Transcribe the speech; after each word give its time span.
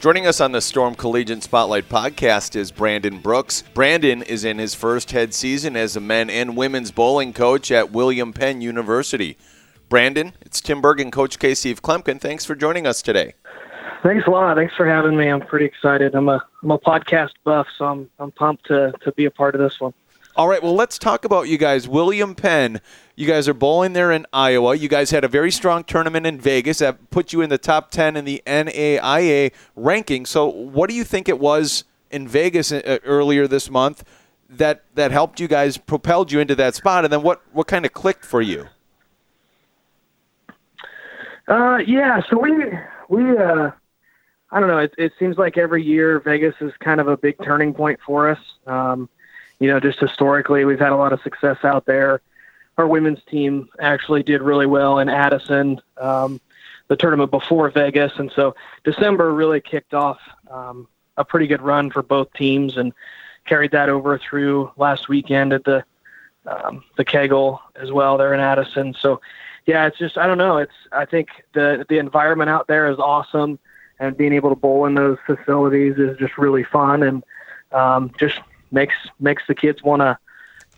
Joining 0.00 0.28
us 0.28 0.40
on 0.40 0.52
the 0.52 0.60
Storm 0.60 0.94
Collegiate 0.94 1.42
Spotlight 1.42 1.88
podcast 1.88 2.54
is 2.54 2.70
Brandon 2.70 3.18
Brooks. 3.18 3.64
Brandon 3.74 4.22
is 4.22 4.44
in 4.44 4.56
his 4.56 4.72
first 4.72 5.10
head 5.10 5.34
season 5.34 5.74
as 5.74 5.96
a 5.96 6.00
men 6.00 6.30
and 6.30 6.56
women's 6.56 6.92
bowling 6.92 7.32
coach 7.32 7.72
at 7.72 7.90
William 7.90 8.32
Penn 8.32 8.60
University. 8.60 9.36
Brandon, 9.88 10.34
it's 10.40 10.60
Tim 10.60 10.80
Berg 10.80 11.00
and 11.00 11.10
Coach 11.10 11.40
K. 11.40 11.52
Steve 11.52 11.82
Kloempken. 11.82 12.20
Thanks 12.20 12.44
for 12.44 12.54
joining 12.54 12.86
us 12.86 13.02
today. 13.02 13.34
Thanks 14.04 14.24
a 14.28 14.30
lot. 14.30 14.56
Thanks 14.56 14.76
for 14.76 14.86
having 14.86 15.16
me. 15.16 15.26
I'm 15.26 15.40
pretty 15.40 15.64
excited. 15.64 16.14
I'm 16.14 16.28
a 16.28 16.46
I'm 16.62 16.70
a 16.70 16.78
podcast 16.78 17.32
buff, 17.42 17.66
so 17.76 17.84
I'm 17.86 18.08
I'm 18.20 18.30
pumped 18.30 18.66
to 18.66 18.92
to 19.02 19.10
be 19.12 19.24
a 19.24 19.32
part 19.32 19.56
of 19.56 19.60
this 19.60 19.80
one. 19.80 19.94
All 20.38 20.46
right, 20.46 20.62
well, 20.62 20.76
let's 20.76 21.00
talk 21.00 21.24
about 21.24 21.48
you 21.48 21.58
guys. 21.58 21.88
William 21.88 22.36
Penn, 22.36 22.80
you 23.16 23.26
guys 23.26 23.48
are 23.48 23.54
bowling 23.54 23.92
there 23.92 24.12
in 24.12 24.24
Iowa. 24.32 24.76
You 24.76 24.88
guys 24.88 25.10
had 25.10 25.24
a 25.24 25.28
very 25.28 25.50
strong 25.50 25.82
tournament 25.82 26.26
in 26.26 26.40
Vegas 26.40 26.78
that 26.78 27.10
put 27.10 27.32
you 27.32 27.40
in 27.40 27.50
the 27.50 27.58
top 27.58 27.90
10 27.90 28.16
in 28.16 28.24
the 28.24 28.40
NAIA 28.46 29.52
ranking. 29.74 30.24
So, 30.24 30.46
what 30.46 30.88
do 30.88 30.94
you 30.94 31.02
think 31.02 31.28
it 31.28 31.40
was 31.40 31.82
in 32.12 32.28
Vegas 32.28 32.70
uh, 32.70 32.98
earlier 33.02 33.48
this 33.48 33.68
month 33.68 34.04
that 34.48 34.84
that 34.94 35.10
helped 35.10 35.40
you 35.40 35.48
guys 35.48 35.76
propelled 35.76 36.30
you 36.30 36.38
into 36.38 36.54
that 36.54 36.76
spot 36.76 37.02
and 37.04 37.12
then 37.12 37.22
what 37.22 37.42
what 37.52 37.66
kind 37.66 37.84
of 37.84 37.92
clicked 37.92 38.24
for 38.24 38.40
you? 38.40 38.68
Uh 41.48 41.78
yeah, 41.78 42.22
so 42.30 42.38
we 42.38 42.52
we 43.08 43.36
uh 43.36 43.72
I 44.52 44.60
don't 44.60 44.68
know, 44.68 44.78
it 44.78 44.94
it 44.96 45.12
seems 45.18 45.36
like 45.36 45.58
every 45.58 45.82
year 45.82 46.20
Vegas 46.20 46.54
is 46.60 46.72
kind 46.78 47.00
of 47.00 47.08
a 47.08 47.16
big 47.16 47.36
turning 47.44 47.74
point 47.74 47.98
for 48.06 48.30
us. 48.30 48.38
Um 48.68 49.08
you 49.60 49.68
know, 49.68 49.80
just 49.80 49.98
historically, 49.98 50.64
we've 50.64 50.78
had 50.78 50.92
a 50.92 50.96
lot 50.96 51.12
of 51.12 51.20
success 51.22 51.58
out 51.64 51.86
there. 51.86 52.20
Our 52.76 52.86
women's 52.86 53.22
team 53.24 53.68
actually 53.80 54.22
did 54.22 54.40
really 54.40 54.66
well 54.66 54.98
in 54.98 55.08
Addison, 55.08 55.80
um, 55.96 56.40
the 56.86 56.96
tournament 56.96 57.30
before 57.30 57.70
Vegas, 57.70 58.12
and 58.18 58.30
so 58.32 58.54
December 58.84 59.34
really 59.34 59.60
kicked 59.60 59.94
off 59.94 60.18
um, 60.50 60.86
a 61.16 61.24
pretty 61.24 61.46
good 61.46 61.60
run 61.60 61.90
for 61.90 62.02
both 62.02 62.32
teams 62.32 62.76
and 62.76 62.92
carried 63.44 63.72
that 63.72 63.88
over 63.88 64.18
through 64.18 64.70
last 64.76 65.08
weekend 65.08 65.52
at 65.52 65.64
the 65.64 65.84
um, 66.46 66.84
the 66.96 67.04
Kegel 67.04 67.60
as 67.76 67.90
well. 67.90 68.16
There 68.16 68.32
in 68.32 68.40
Addison, 68.40 68.94
so 68.98 69.20
yeah, 69.66 69.86
it's 69.86 69.98
just 69.98 70.16
I 70.16 70.26
don't 70.26 70.38
know. 70.38 70.58
It's 70.58 70.72
I 70.92 71.04
think 71.04 71.28
the 71.52 71.84
the 71.88 71.98
environment 71.98 72.48
out 72.48 72.68
there 72.68 72.88
is 72.90 72.98
awesome, 72.98 73.58
and 73.98 74.16
being 74.16 74.32
able 74.32 74.50
to 74.50 74.56
bowl 74.56 74.86
in 74.86 74.94
those 74.94 75.18
facilities 75.26 75.98
is 75.98 76.16
just 76.16 76.38
really 76.38 76.64
fun 76.64 77.02
and 77.02 77.24
um, 77.72 78.12
just 78.18 78.38
makes 78.70 78.94
makes 79.18 79.42
the 79.46 79.54
kids 79.54 79.82
want 79.82 80.02
to, 80.02 80.18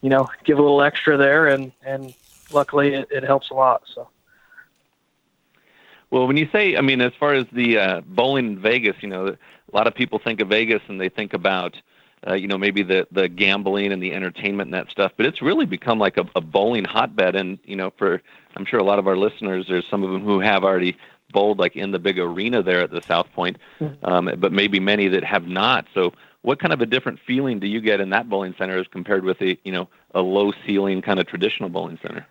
you 0.00 0.10
know, 0.10 0.28
give 0.44 0.58
a 0.58 0.62
little 0.62 0.82
extra 0.82 1.16
there, 1.16 1.46
and 1.46 1.72
and 1.84 2.14
luckily 2.52 2.94
it, 2.94 3.08
it 3.10 3.22
helps 3.24 3.50
a 3.50 3.54
lot. 3.54 3.82
So. 3.94 4.08
Well, 6.10 6.26
when 6.26 6.36
you 6.36 6.48
say, 6.50 6.76
I 6.76 6.80
mean, 6.80 7.00
as 7.00 7.12
far 7.20 7.34
as 7.34 7.46
the 7.52 7.78
uh, 7.78 8.00
bowling 8.04 8.46
in 8.46 8.58
Vegas, 8.58 8.96
you 9.00 9.08
know, 9.08 9.28
a 9.28 9.76
lot 9.76 9.86
of 9.86 9.94
people 9.94 10.18
think 10.18 10.40
of 10.40 10.48
Vegas 10.48 10.82
and 10.88 11.00
they 11.00 11.08
think 11.08 11.34
about, 11.34 11.80
uh, 12.26 12.34
you 12.34 12.48
know, 12.48 12.58
maybe 12.58 12.82
the 12.82 13.06
the 13.12 13.28
gambling 13.28 13.92
and 13.92 14.02
the 14.02 14.12
entertainment 14.12 14.68
and 14.68 14.74
that 14.74 14.90
stuff. 14.90 15.12
But 15.16 15.26
it's 15.26 15.40
really 15.40 15.66
become 15.66 15.98
like 15.98 16.16
a, 16.16 16.28
a 16.34 16.40
bowling 16.40 16.84
hotbed, 16.84 17.36
and 17.36 17.58
you 17.64 17.76
know, 17.76 17.92
for 17.96 18.20
I'm 18.56 18.64
sure 18.64 18.80
a 18.80 18.84
lot 18.84 18.98
of 18.98 19.06
our 19.06 19.16
listeners, 19.16 19.66
there's 19.68 19.86
some 19.88 20.02
of 20.02 20.10
them 20.10 20.24
who 20.24 20.40
have 20.40 20.64
already 20.64 20.96
bowled 21.32 21.58
like 21.60 21.76
in 21.76 21.92
the 21.92 21.98
big 21.98 22.18
arena 22.18 22.60
there 22.62 22.80
at 22.80 22.90
the 22.90 23.02
South 23.02 23.32
Point, 23.32 23.56
mm-hmm. 23.78 24.04
um, 24.04 24.30
but 24.38 24.52
maybe 24.52 24.80
many 24.80 25.06
that 25.08 25.22
have 25.22 25.46
not. 25.46 25.86
So 25.94 26.12
what 26.42 26.58
kind 26.58 26.72
of 26.72 26.80
a 26.80 26.86
different 26.86 27.18
feeling 27.26 27.58
do 27.58 27.66
you 27.66 27.80
get 27.80 28.00
in 28.00 28.10
that 28.10 28.28
bowling 28.28 28.54
center 28.56 28.78
as 28.78 28.86
compared 28.88 29.24
with 29.24 29.40
a 29.42 29.58
you 29.64 29.72
know 29.72 29.88
a 30.14 30.20
low 30.20 30.52
ceiling 30.66 31.02
kind 31.02 31.20
of 31.20 31.26
traditional 31.26 31.68
bowling 31.68 31.98
center? 32.02 32.26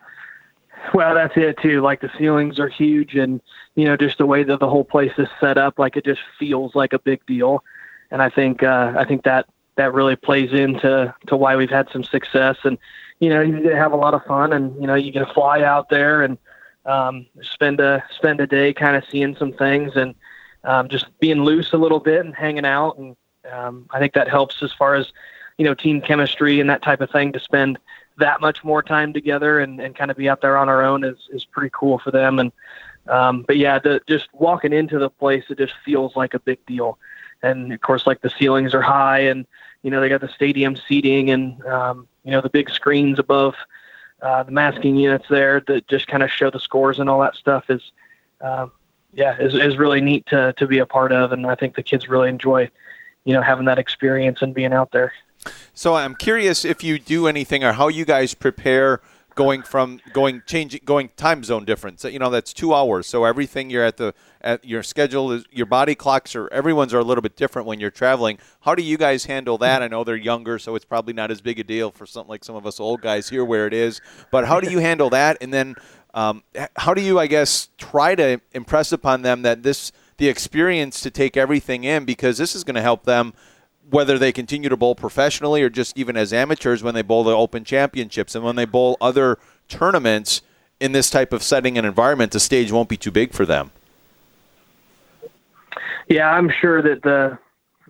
Well, 0.94 1.14
that's 1.14 1.36
it 1.36 1.58
too. 1.62 1.82
Like 1.82 2.02
the 2.02 2.10
ceilings 2.18 2.60
are 2.60 2.70
huge, 2.70 3.16
and 3.16 3.42
you 3.76 3.86
know 3.86 3.98
just 3.98 4.18
the 4.18 4.26
way 4.26 4.44
that 4.44 4.60
the 4.60 4.70
whole 4.70 4.86
place 4.86 5.12
is 5.18 5.28
set 5.40 5.58
up, 5.58 5.78
like 5.78 5.98
it 5.98 6.06
just 6.06 6.22
feels 6.38 6.76
like 6.76 6.94
a 6.94 7.00
big 7.00 7.26
deal. 7.26 7.64
And 8.12 8.22
I 8.22 8.30
think 8.30 8.64
uh, 8.64 8.94
I 8.98 9.06
think 9.06 9.24
that 9.24 9.46
that 9.76 9.94
really 9.94 10.16
plays 10.16 10.52
into 10.52 11.14
to 11.28 11.36
why 11.36 11.56
we've 11.56 11.70
had 11.70 11.90
some 11.92 12.04
success. 12.04 12.58
And 12.64 12.78
you 13.20 13.30
know 13.30 13.42
you 13.42 13.70
have 13.70 13.92
a 13.92 13.98
lot 13.98 14.14
of 14.14 14.24
fun, 14.26 14.54
and 14.54 14.76
you 14.80 14.88
know 14.88 14.96
you 14.96 15.12
can 15.12 15.26
fly 15.28 15.62
out 15.62 15.90
there 15.90 16.24
and 16.24 16.38
um, 16.86 17.28
spend 17.42 17.80
a 17.80 18.04
spend 18.16 18.40
a 18.40 18.48
day 18.48 18.74
kind 18.74 18.96
of 18.96 19.04
seeing 19.10 19.36
some 19.36 19.54
things 19.54 19.92
and 19.96 20.16
um, 20.64 20.90
just 20.90 21.08
being 21.20 21.44
loose 21.44 21.74
a 21.74 21.78
little 21.78 22.00
bit 22.00 22.26
and 22.26 22.36
hanging 22.36 22.66
out 22.66 22.98
and 22.98 23.16
um, 23.50 23.86
I 23.92 24.00
think 24.00 24.14
that 24.14 24.28
helps 24.28 24.62
as 24.64 24.72
far 24.74 24.96
as 24.96 25.12
you 25.58 25.66
know 25.66 25.74
team 25.74 26.02
chemistry 26.02 26.60
and 26.60 26.70
that 26.70 26.82
type 26.82 27.02
of 27.02 27.12
thing 27.12 27.34
to 27.34 27.40
spend 27.40 27.78
that 28.18 28.42
much 28.42 28.64
more 28.64 28.84
time 28.84 29.14
together 29.14 29.60
and, 29.60 29.80
and 29.80 29.96
kind 29.96 30.12
of 30.12 30.18
be 30.18 30.30
out 30.30 30.42
there 30.42 30.58
on 30.58 30.70
our 30.70 30.84
own 30.84 31.04
is, 31.04 31.18
is 31.32 31.46
pretty 31.46 31.70
cool 31.74 32.00
for 32.00 32.12
them. 32.12 32.40
And 32.40 32.52
um, 33.08 33.44
but 33.44 33.58
yeah 33.58 33.80
the, 33.80 34.02
just 34.08 34.28
walking 34.34 34.74
into 34.74 35.00
the 35.00 35.10
place 35.10 35.44
it 35.50 35.58
just 35.58 35.74
feels 35.84 36.16
like 36.16 36.34
a 36.34 36.40
big 36.40 36.64
deal. 36.66 36.98
And 37.42 37.74
of 37.74 37.82
course 37.82 38.06
like 38.06 38.22
the 38.22 38.30
ceilings 38.30 38.74
are 38.74 38.82
high 38.82 39.20
and 39.20 39.46
you 39.84 39.92
know 39.92 40.02
they 40.02 40.10
got 40.10 40.22
the 40.22 40.30
stadium 40.30 40.76
seating 40.76 41.30
and 41.32 41.64
um, 41.66 42.08
you 42.24 42.32
know 42.32 42.42
the 42.42 42.50
big 42.50 42.70
screens 42.70 43.20
above 43.20 43.56
uh, 44.22 44.44
the 44.44 44.52
masking 44.52 44.98
units 44.98 45.26
there 45.30 45.62
that 45.68 45.88
just 45.88 46.08
kind 46.08 46.24
of 46.24 46.30
show 46.30 46.50
the 46.50 46.60
scores 46.60 47.00
and 47.00 47.10
all 47.10 47.22
that 47.22 47.36
stuff 47.36 47.70
is 47.70 47.92
um, 48.42 48.72
yeah 49.14 49.38
is, 49.40 49.56
is 49.56 49.78
really 49.78 50.02
neat 50.02 50.26
to, 50.28 50.54
to 50.58 50.68
be 50.68 50.80
a 50.80 50.86
part 50.86 51.12
of. 51.12 51.32
And 51.32 51.46
I 51.48 51.56
think 51.56 51.76
the 51.76 51.84
kids 51.84 52.10
really 52.10 52.30
enjoy 52.30 52.70
you 53.30 53.36
know 53.36 53.44
having 53.44 53.66
that 53.66 53.78
experience 53.78 54.42
and 54.42 54.56
being 54.56 54.74
out 54.74 54.92
there. 54.92 55.14
So 55.76 55.94
I'm 55.94 56.16
curious 56.16 56.66
if 56.66 56.84
you 56.84 56.98
do 56.98 57.28
anything 57.28 57.64
or 57.64 57.74
how 57.74 57.88
you 57.88 58.04
guys 58.04 58.34
prepare 58.34 59.02
going 59.36 59.62
from 59.62 60.00
going 60.14 60.42
changing 60.48 60.82
going 60.84 61.12
time 61.16 61.44
zone 61.44 61.64
difference. 61.64 62.04
You 62.04 62.18
know 62.18 62.32
that's 62.32 62.54
two 62.54 62.74
hours, 62.74 63.06
so 63.06 63.26
everything 63.26 63.70
you're 63.70 63.86
at 63.86 63.98
the 63.98 64.16
at 64.42 64.66
your 64.66 64.82
schedule 64.82 65.32
is 65.32 65.46
your 65.52 65.68
body 65.68 65.94
clocks 65.94 66.36
are 66.36 66.52
everyone's 66.52 66.92
are 66.92 66.98
a 66.98 67.04
little 67.04 67.22
bit 67.22 67.36
different 67.36 67.68
when 67.68 67.80
you're 67.80 67.92
traveling. 67.92 68.40
How 68.62 68.74
do 68.74 68.82
you 68.82 68.98
guys 68.98 69.26
handle 69.26 69.60
that? 69.60 69.84
I 69.84 69.88
know 69.88 70.04
they're 70.04 70.16
younger, 70.16 70.58
so 70.58 70.74
it's 70.74 70.86
probably 70.86 71.14
not 71.14 71.30
as 71.30 71.40
big 71.40 71.60
a 71.60 71.64
deal 71.64 71.92
for 71.92 72.08
something 72.08 72.30
like 72.30 72.44
some 72.44 72.56
of 72.56 72.66
us 72.66 72.80
old 72.80 73.02
guys 73.02 73.30
here 73.30 73.46
where 73.46 73.68
it 73.68 73.74
is. 73.76 74.02
But 74.32 74.48
how 74.48 74.60
do 74.60 74.72
you 74.72 74.80
handle 74.80 75.12
that? 75.12 75.38
And 75.40 75.54
then 75.54 75.76
um, 76.16 76.42
how 76.76 76.96
do 76.96 77.02
you, 77.04 77.20
I 77.20 77.28
guess, 77.28 77.70
try 77.78 78.16
to 78.16 78.42
impress 78.54 78.92
upon 78.92 79.22
them 79.22 79.44
that 79.44 79.62
this 79.62 79.92
the 80.20 80.28
experience 80.28 81.02
to 81.02 81.10
take 81.10 81.36
everything 81.36 81.84
in 81.84 82.06
because 82.06 82.38
this 82.38 82.54
is 82.54 82.64
going 82.64 82.76
to 82.76 82.82
help 82.82 83.06
them 83.06 83.34
whether 83.90 84.20
they 84.20 84.32
continue 84.32 84.70
to 84.70 84.78
bowl 84.78 84.94
professionally 84.94 85.64
or 85.64 85.70
just 85.70 85.98
even 85.98 86.16
as 86.16 86.32
amateurs 86.32 86.84
when 86.84 86.94
they 86.94 87.02
bowl 87.02 87.24
the 87.24 87.36
open 87.36 87.64
championships 87.64 88.36
and 88.36 88.44
when 88.44 88.56
they 88.56 88.66
bowl 88.66 88.98
other 89.02 89.40
tournaments 89.68 90.42
in 90.80 90.92
this 90.92 91.10
type 91.10 91.34
of 91.34 91.42
setting 91.42 91.78
and 91.78 91.88
environment 91.88 92.32
the 92.32 92.40
stage 92.40 92.72
won't 92.72 92.90
be 92.90 92.98
too 92.98 93.12
big 93.12 93.34
for 93.34 93.46
them 93.46 93.72
yeah 96.08 96.30
i'm 96.30 96.52
sure 96.62 96.82
that 96.82 97.02
the 97.02 97.38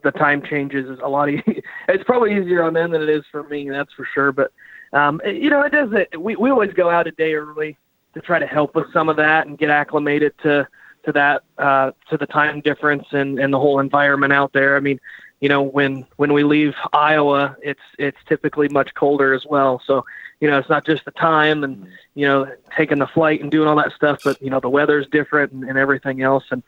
the 0.04 0.12
time 0.12 0.42
changes 0.42 0.90
is 0.90 0.98
a 1.04 1.08
lot 1.10 1.30
easier. 1.30 1.62
it's 1.90 2.04
probably 2.06 2.40
easier 2.40 2.64
on 2.64 2.74
them 2.74 2.92
than 2.92 3.02
it 3.02 3.10
is 3.10 3.24
for 3.32 3.44
me 3.44 3.70
that's 3.70 3.92
for 3.94 4.08
sure 4.14 4.32
but 4.32 4.52
um 4.94 5.20
you 5.26 5.50
know 5.50 5.62
it 5.64 5.72
does 5.72 5.92
it 5.94 6.20
we, 6.22 6.36
we 6.36 6.50
always 6.50 6.72
go 6.74 6.90
out 6.90 7.08
a 7.08 7.12
day 7.12 7.34
early 7.34 7.76
to 8.14 8.22
try 8.22 8.40
to 8.40 8.48
help 8.48 8.76
with 8.76 8.92
some 8.94 9.10
of 9.10 9.18
that 9.18 9.48
and 9.48 9.58
get 9.58 9.70
acclimated 9.70 10.34
to 10.42 10.68
to 11.06 11.12
that 11.14 11.44
uh, 11.58 11.92
to 12.10 12.18
the 12.18 12.26
time 12.26 12.62
difference 12.62 13.06
and, 13.12 13.40
and 13.40 13.54
the 13.54 13.60
whole 13.60 13.80
environment 13.80 14.34
out 14.34 14.54
there. 14.54 14.76
I 14.76 14.80
mean, 14.80 15.00
you 15.40 15.50
know, 15.50 15.62
when 15.62 16.06
when 16.18 16.34
we 16.34 16.44
leave 16.44 16.76
Iowa, 16.94 17.56
it's 17.62 17.82
it's 17.98 18.18
typically 18.28 18.68
much 18.70 18.94
colder 18.94 19.34
as 19.34 19.46
well. 19.46 19.82
So, 19.86 20.06
you 20.40 20.50
know, 20.50 20.58
it's 20.58 20.70
not 20.70 20.86
just 20.86 21.06
the 21.06 21.12
time 21.12 21.64
and 21.64 21.88
you 22.16 22.28
know 22.28 22.52
taking 22.76 23.00
the 23.00 23.08
flight 23.08 23.42
and 23.42 23.50
doing 23.50 23.68
all 23.68 23.78
that 23.78 23.94
stuff, 23.94 24.20
but 24.24 24.42
you 24.42 24.50
know 24.50 24.60
the 24.60 24.70
weather's 24.70 25.08
different 25.08 25.54
and, 25.54 25.64
and 25.64 25.78
everything 25.78 26.22
else. 26.22 26.44
And 26.52 26.64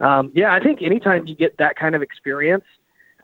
um, 0.00 0.32
yeah, 0.34 0.52
I 0.52 0.60
think 0.60 0.82
anytime 0.82 1.26
you 1.26 1.34
get 1.34 1.56
that 1.58 1.76
kind 1.76 1.94
of 1.94 2.02
experience, 2.02 2.64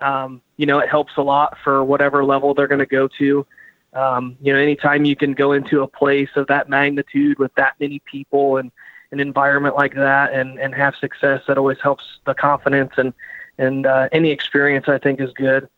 um, 0.01 0.41
you 0.57 0.67
know, 0.67 0.79
it 0.79 0.89
helps 0.89 1.13
a 1.17 1.23
lot 1.23 1.57
for 1.65 1.85
whatever 1.85 2.25
level 2.25 2.55
they're 2.55 2.69
going 2.69 2.79
to 2.79 2.87
go 2.87 3.09
to. 3.19 3.47
Um, 3.95 4.37
you 4.41 4.53
know, 4.53 4.59
anytime 4.59 5.05
you 5.05 5.17
can 5.17 5.35
go 5.35 5.53
into 5.53 5.83
a 5.83 5.89
place 5.89 6.31
of 6.37 6.47
that 6.47 6.69
magnitude 6.69 7.39
with 7.39 7.55
that 7.57 7.75
many 7.79 8.01
people 8.01 8.57
and 8.57 8.71
an 9.13 9.21
environment 9.21 9.77
like 9.77 9.95
that 9.95 10.33
and 10.33 10.59
and 10.59 10.75
have 10.75 10.97
success 10.97 11.43
that 11.47 11.59
always 11.59 11.79
helps 11.81 12.05
the 12.25 12.35
confidence 12.35 12.93
and 12.97 13.13
and 13.59 13.87
uh, 13.87 14.09
any 14.11 14.31
experience 14.31 14.89
I 14.89 14.99
think 14.99 15.21
is 15.21 15.33
good. 15.35 15.69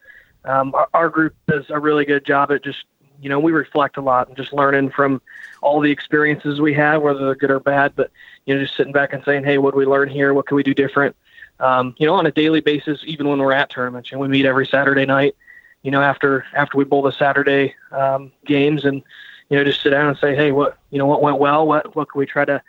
Um, 0.45 0.75
our, 0.75 0.89
our 0.95 1.09
group 1.09 1.35
does 1.49 1.65
a 1.69 1.79
really 1.79 2.05
good 2.05 2.25
job 2.25 2.51
at 2.53 2.63
just 2.65 2.85
you 3.21 3.29
know 3.29 3.41
we 3.41 3.53
reflect 3.53 3.97
a 3.97 4.01
lot 4.01 4.29
and 4.29 4.37
just 4.37 4.53
learning 4.53 4.91
from 4.91 5.21
all 5.61 5.81
the 5.81 5.91
experiences 5.91 6.61
we 6.61 6.75
have, 6.75 7.03
whether 7.03 7.25
they're 7.25 7.35
good 7.35 7.51
or 7.51 7.61
bad. 7.61 7.95
But 7.97 8.11
you 8.47 8.55
know, 8.55 8.63
just 8.63 8.77
sitting 8.77 8.93
back 8.93 9.13
and 9.13 9.25
saying, 9.25 9.45
hey, 9.45 9.59
what 9.59 9.73
did 9.73 9.79
we 9.79 9.87
learn 9.87 10.09
here? 10.09 10.33
What 10.33 10.47
can 10.47 10.57
we 10.57 10.63
do 10.63 10.75
different? 10.75 11.17
Um, 11.61 11.95
you 11.99 12.07
know, 12.07 12.15
on 12.15 12.27
a 12.27 12.33
daily 12.33 12.61
basis, 12.61 13.01
even 13.05 13.29
when 13.29 13.39
we're 13.39 13.53
at 13.53 13.71
tournaments, 13.71 14.13
and 14.13 14.21
we 14.21 14.29
meet 14.29 14.47
every 14.47 14.67
Saturday 14.67 15.07
night. 15.07 15.35
you 15.83 15.91
know, 15.91 16.03
after 16.03 16.45
after 16.55 16.79
we 16.79 16.85
bowl 16.85 17.03
the 17.03 17.13
Saturday 17.13 17.75
um, 17.93 18.33
games, 18.47 18.85
and 18.85 19.03
you 19.49 19.57
know, 19.57 19.65
just 19.65 19.83
sit 19.83 19.91
down 19.91 20.09
and 20.09 20.19
say, 20.19 20.35
hey, 20.35 20.51
what 20.53 20.79
you 20.91 20.99
know, 20.99 21.07
what 21.07 21.23
went 21.23 21.39
well, 21.39 21.67
what 21.67 21.95
what 21.95 22.11
can 22.11 22.19
we 22.19 22.27
try 22.27 22.45
to 22.45 22.63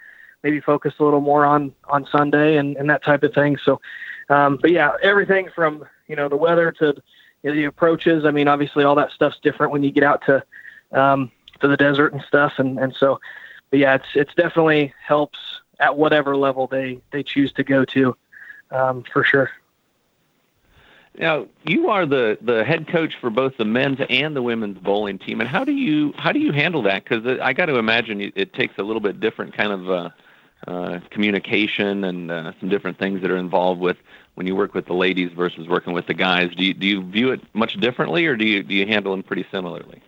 maybe 0.46 0.62
focus 0.62 0.94
a 1.00 1.04
little 1.04 1.22
more 1.22 1.44
on 1.44 1.74
on 1.90 2.06
Sunday 2.06 2.58
and, 2.58 2.78
and 2.78 2.88
that 2.88 3.04
type 3.04 3.24
of 3.24 3.34
thing. 3.34 3.58
So, 3.58 3.82
um, 4.30 4.60
but 4.62 4.70
yeah, 4.72 4.92
everything 5.02 5.50
from 5.56 5.84
you 6.08 6.16
know 6.16 6.30
the 6.30 6.38
weather 6.38 6.72
to 6.74 6.94
you 7.42 7.50
know, 7.50 7.56
the 7.56 7.64
approaches. 7.66 8.26
I 8.26 8.32
mean, 8.32 8.48
obviously 8.48 8.84
all 8.84 8.94
that 8.96 9.12
stuff's 9.12 9.40
different 9.42 9.72
when 9.74 9.82
you 9.82 9.92
get 9.92 10.04
out 10.04 10.22
to 10.28 10.44
um, 10.92 11.32
to 11.62 11.68
the 11.68 11.76
desert 11.76 12.14
and 12.14 12.22
stuff, 12.22 12.54
and 12.60 12.78
and 12.78 12.96
so, 12.96 13.20
but 13.72 13.80
yeah, 13.80 13.96
it's 13.96 14.06
it's 14.14 14.36
definitely 14.36 14.94
helps 15.04 15.40
at 15.80 15.98
whatever 15.98 16.38
level 16.38 16.68
they 16.68 17.02
they 17.12 17.24
choose 17.24 17.52
to 17.54 17.64
go 17.64 17.84
to, 17.84 18.16
um, 18.70 19.04
for 19.12 19.24
sure. 19.24 19.50
Now 21.18 21.48
you 21.66 21.90
are 21.90 22.06
the 22.06 22.38
the 22.40 22.64
head 22.64 22.88
coach 22.88 23.16
for 23.20 23.32
both 23.32 23.58
the 23.58 23.66
men's 23.66 24.00
and 24.10 24.36
the 24.36 24.44
women's 24.44 24.78
bowling 24.78 25.18
team, 25.18 25.40
and 25.42 25.50
how 25.50 25.64
do 25.64 25.72
you 25.72 26.14
how 26.18 26.32
do 26.32 26.40
you 26.40 26.52
handle 26.52 26.84
that? 26.84 27.04
Because 27.04 27.40
I 27.42 27.54
got 27.54 27.66
to 27.66 27.78
imagine 27.78 28.32
it 28.36 28.54
takes 28.54 28.78
a 28.78 28.84
little 28.84 29.00
bit 29.00 29.20
different 29.20 29.56
kind 29.58 29.72
of 29.72 29.90
uh, 29.90 30.10
uh, 30.68 31.00
communication 31.12 32.04
and 32.04 32.32
uh, 32.32 32.52
some 32.60 32.70
different 32.70 32.98
things 32.98 33.22
that 33.22 33.32
are 33.32 33.38
involved 33.38 33.80
with 33.80 33.98
when 34.36 34.48
you 34.48 34.56
work 34.56 34.74
with 34.74 34.86
the 34.86 34.94
ladies 34.94 35.32
versus 35.34 35.68
working 35.68 35.94
with 35.94 36.08
the 36.08 36.14
guys. 36.14 36.52
Do 36.56 36.64
you 36.64 36.74
do 36.74 36.88
you 36.88 37.04
view 37.04 37.32
it 37.32 37.42
much 37.54 37.74
differently, 37.80 38.26
or 38.26 38.36
do 38.36 38.46
you 38.46 38.64
do 38.64 38.74
you 38.74 38.86
handle 38.86 39.12
them 39.12 39.24
pretty 39.24 39.46
similarly? 39.52 40.02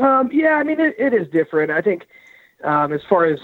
Um, 0.00 0.30
yeah, 0.32 0.54
I 0.54 0.62
mean 0.62 0.80
it, 0.80 0.94
it 0.98 1.12
is 1.12 1.28
different. 1.28 1.70
I 1.70 1.82
think 1.82 2.06
um, 2.64 2.92
as 2.92 3.00
far 3.08 3.24
as 3.24 3.40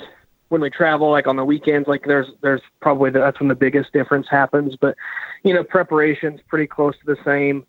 when 0.49 0.61
we 0.61 0.71
travel, 0.71 1.11
like 1.11 1.27
on 1.27 1.37
the 1.37 1.45
weekends, 1.45 1.89
like 1.89 2.05
there's 2.07 2.29
there's 2.41 2.63
probably 2.81 3.11
the, 3.11 3.19
that's 3.19 3.39
when 3.41 3.49
the 3.49 3.55
biggest 3.55 3.93
difference 3.93 4.29
happens. 4.31 4.77
But 4.77 4.97
you 5.43 5.53
know, 5.55 5.63
preparation's 5.63 6.41
pretty 6.49 6.67
close 6.67 6.95
to 6.99 7.07
the 7.07 7.19
same. 7.25 7.67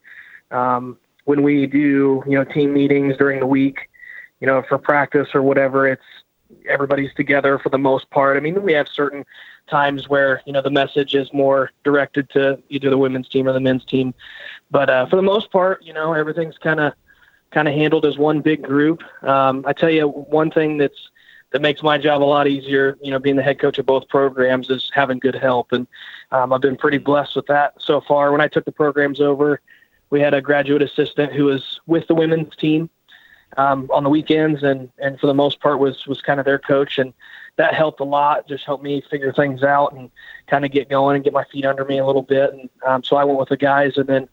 Um, 0.52 0.98
when 1.26 1.44
we 1.44 1.68
do 1.68 2.24
you 2.26 2.38
know 2.38 2.44
team 2.44 2.74
meetings 2.74 3.18
during 3.18 3.40
the 3.40 3.48
week, 3.48 3.90
you 4.40 4.48
know 4.48 4.64
for 4.68 4.78
practice 4.78 5.30
or 5.34 5.42
whatever, 5.42 5.88
it's 5.88 6.02
everybody's 6.68 7.14
together 7.14 7.60
for 7.60 7.70
the 7.70 7.78
most 7.78 8.10
part. 8.10 8.38
I 8.38 8.40
mean, 8.40 8.62
we 8.62 8.74
have 8.74 8.88
certain 8.88 9.26
times 9.70 10.10
where 10.10 10.42
you 10.46 10.54
know 10.54 10.62
the 10.62 10.70
message 10.70 11.16
is 11.16 11.32
more 11.34 11.72
directed 11.84 12.30
to 12.32 12.62
either 12.70 12.90
the 12.90 12.98
women's 12.98 13.30
team 13.30 13.48
or 13.48 13.54
the 13.54 13.60
men's 13.60 13.86
team, 13.86 14.14
but 14.72 14.90
uh, 14.90 15.06
for 15.08 15.16
the 15.16 15.22
most 15.22 15.52
part, 15.52 15.84
you 15.84 15.94
know 15.94 16.14
everything's 16.14 16.58
kind 16.58 16.80
of 16.80 16.94
kind 17.52 17.68
of 17.68 17.74
handled 17.74 18.06
as 18.06 18.18
one 18.18 18.42
big 18.42 18.62
group. 18.62 19.02
Um, 19.24 19.64
I 19.68 19.74
tell 19.74 19.90
you, 19.90 20.08
one 20.08 20.52
thing 20.52 20.78
that's 20.78 21.10
that 21.52 21.62
makes 21.62 21.82
my 21.82 21.98
job 21.98 22.22
a 22.22 22.26
lot 22.26 22.48
easier. 22.48 22.98
You 23.02 23.12
know, 23.12 23.20
being 23.20 23.36
the 23.36 23.44
head 23.44 23.60
coach 23.60 23.78
of 23.78 23.86
both 23.86 24.08
programs 24.08 24.70
is 24.70 24.92
having 24.94 25.20
good 25.20 25.36
help, 25.36 25.72
and 25.72 25.88
um, 26.32 26.54
I've 26.54 26.62
been 26.62 26.78
pretty 26.78 26.98
blessed 26.98 27.36
with 27.36 27.48
that 27.48 27.74
so 27.80 28.02
far. 28.02 28.32
When 28.32 28.42
I 28.42 28.48
took 28.48 28.66
the 28.66 28.72
programs 28.72 29.20
over, 29.20 29.62
we 30.10 30.20
had 30.20 30.34
a 30.34 30.42
graduate 30.42 30.82
assistant 30.82 31.34
who 31.34 31.46
was 31.46 31.80
with 31.86 32.08
the 32.08 32.16
women's 32.16 32.56
team 32.56 32.90
um, 33.58 33.90
on 33.94 34.04
the 34.04 34.10
weekends, 34.10 34.64
and 34.64 34.90
and 35.00 35.20
for 35.20 35.28
the 35.28 35.34
most 35.34 35.60
part 35.60 35.80
was 35.80 36.06
was 36.08 36.22
kind 36.22 36.40
of 36.40 36.46
their 36.46 36.60
coach, 36.60 36.98
and 36.98 37.14
that 37.58 37.74
helped 37.74 38.00
a 38.00 38.06
lot. 38.06 38.48
Just 38.48 38.66
helped 38.66 38.84
me 38.84 39.04
figure 39.10 39.34
things 39.34 39.64
out 39.64 39.94
and 39.94 40.10
kind 40.48 40.66
of 40.66 40.72
get 40.72 40.90
going 40.90 41.16
and 41.16 41.24
get 41.24 41.34
my 41.34 41.44
feet 41.46 41.66
under 41.66 41.86
me 41.86 41.98
a 41.98 42.06
little 42.06 42.22
bit. 42.22 42.54
And 42.54 42.70
um, 42.86 43.04
so 43.04 43.18
I 43.18 43.24
went 43.24 43.40
with 43.40 43.50
the 43.50 43.58
guys, 43.58 43.98
and 43.98 44.08
then 44.08 44.30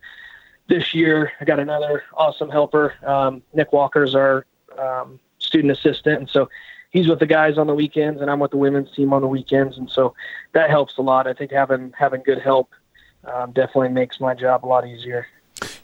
this 0.68 0.94
year 0.94 1.32
I 1.40 1.44
got 1.44 1.58
another 1.60 2.02
awesome 2.14 2.50
helper. 2.50 2.94
Um, 3.04 3.42
Nick 3.54 3.72
Walker's 3.72 4.14
our 4.14 4.46
um, 4.78 5.18
student 5.38 5.72
assistant, 5.72 6.20
and 6.20 6.30
so 6.30 6.48
he's 6.90 7.08
with 7.08 7.18
the 7.18 7.26
guys 7.26 7.58
on 7.58 7.66
the 7.66 7.74
weekends 7.74 8.20
and 8.20 8.30
I'm 8.30 8.40
with 8.40 8.52
the 8.52 8.56
women's 8.56 8.90
team 8.92 9.12
on 9.12 9.22
the 9.22 9.28
weekends, 9.28 9.78
and 9.78 9.90
so 9.90 10.14
that 10.52 10.70
helps 10.70 10.96
a 10.98 11.02
lot. 11.02 11.26
I 11.26 11.32
think 11.32 11.50
having 11.50 11.92
having 11.96 12.22
good 12.22 12.40
help 12.40 12.72
um, 13.24 13.52
definitely 13.52 13.90
makes 13.90 14.20
my 14.20 14.34
job 14.34 14.64
a 14.64 14.68
lot 14.68 14.86
easier. 14.86 15.26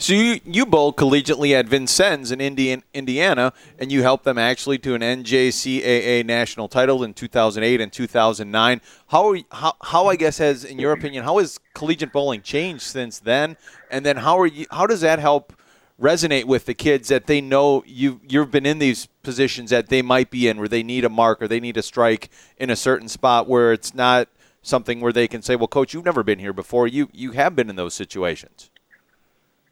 So 0.02 0.14
you 0.14 0.40
you 0.44 0.66
bowl 0.66 0.93
collegiately 0.93 1.52
at 1.52 1.69
Vincennes 1.69 2.32
in 2.32 2.40
Indian, 2.40 2.82
Indiana, 2.93 3.52
and 3.78 3.93
you 3.93 4.02
helped 4.02 4.25
them 4.25 4.37
actually 4.37 4.76
to 4.78 4.94
an 4.94 5.00
NJCAA 5.00 6.26
national 6.26 6.66
title 6.66 7.04
in 7.04 7.14
2008 7.14 7.81
and 7.81 7.93
2009. 7.93 8.81
How, 9.06 9.37
how 9.52 9.75
how 9.81 10.08
I 10.08 10.16
guess 10.16 10.38
has, 10.38 10.64
in 10.64 10.81
your 10.81 10.90
opinion, 10.90 11.22
how 11.22 11.38
has 11.38 11.60
collegiate 11.72 12.12
bowling 12.12 12.43
changed 12.43 12.82
since 12.82 13.20
then? 13.20 13.56
And 13.93 14.04
then 14.04 14.16
how 14.16 14.40
are 14.40 14.46
you? 14.49 14.66
How 14.72 14.88
does 14.88 15.02
that 15.02 15.20
help 15.20 15.52
resonate 16.00 16.46
with 16.46 16.66
the 16.66 16.75
kids 16.75 17.06
that 17.06 17.28
they 17.28 17.40
know 17.40 17.84
you 17.87 18.20
you've 18.28 18.50
been 18.50 18.66
in 18.66 18.81
these 18.81 19.06
positions 19.22 19.70
that 19.70 19.88
they 19.88 20.02
might 20.02 20.32
be 20.32 20.49
in 20.49 20.58
where 20.58 20.66
they 20.66 20.82
need 20.82 21.04
a 21.04 21.08
mark 21.08 21.40
or 21.40 21.46
they 21.46 21.60
need 21.60 21.76
a 21.76 21.82
strike 21.82 22.28
in 22.58 22.70
a 22.70 22.76
certain 22.76 23.06
spot 23.06 23.49
where 23.49 23.72
it's 23.72 23.94
not 23.94 24.26
something 24.62 25.00
where 25.00 25.12
they 25.12 25.28
can 25.28 25.43
say, 25.43 25.54
"Well, 25.54 25.69
coach, 25.69 25.94
you've 25.94 26.04
never 26.04 26.25
been 26.25 26.40
here 26.40 26.52
before. 26.52 26.88
You 26.88 27.08
you 27.12 27.31
have 27.31 27.54
been 27.54 27.70
in 27.70 27.76
those 27.76 27.94
situations." 27.94 28.71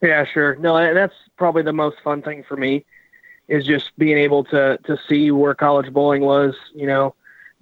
Yeah, 0.02 0.24
sure. 0.24 0.56
No, 0.56 0.94
that's 0.94 1.14
probably 1.36 1.62
the 1.62 1.72
most 1.72 1.98
fun 2.02 2.22
thing 2.22 2.42
for 2.48 2.56
me 2.56 2.84
is 3.48 3.66
just 3.66 3.90
being 3.98 4.16
able 4.18 4.44
to 4.44 4.78
to 4.84 4.98
see 5.08 5.30
where 5.30 5.54
college 5.54 5.92
bowling 5.92 6.22
was, 6.22 6.54
you 6.74 6.86
know, 6.86 7.14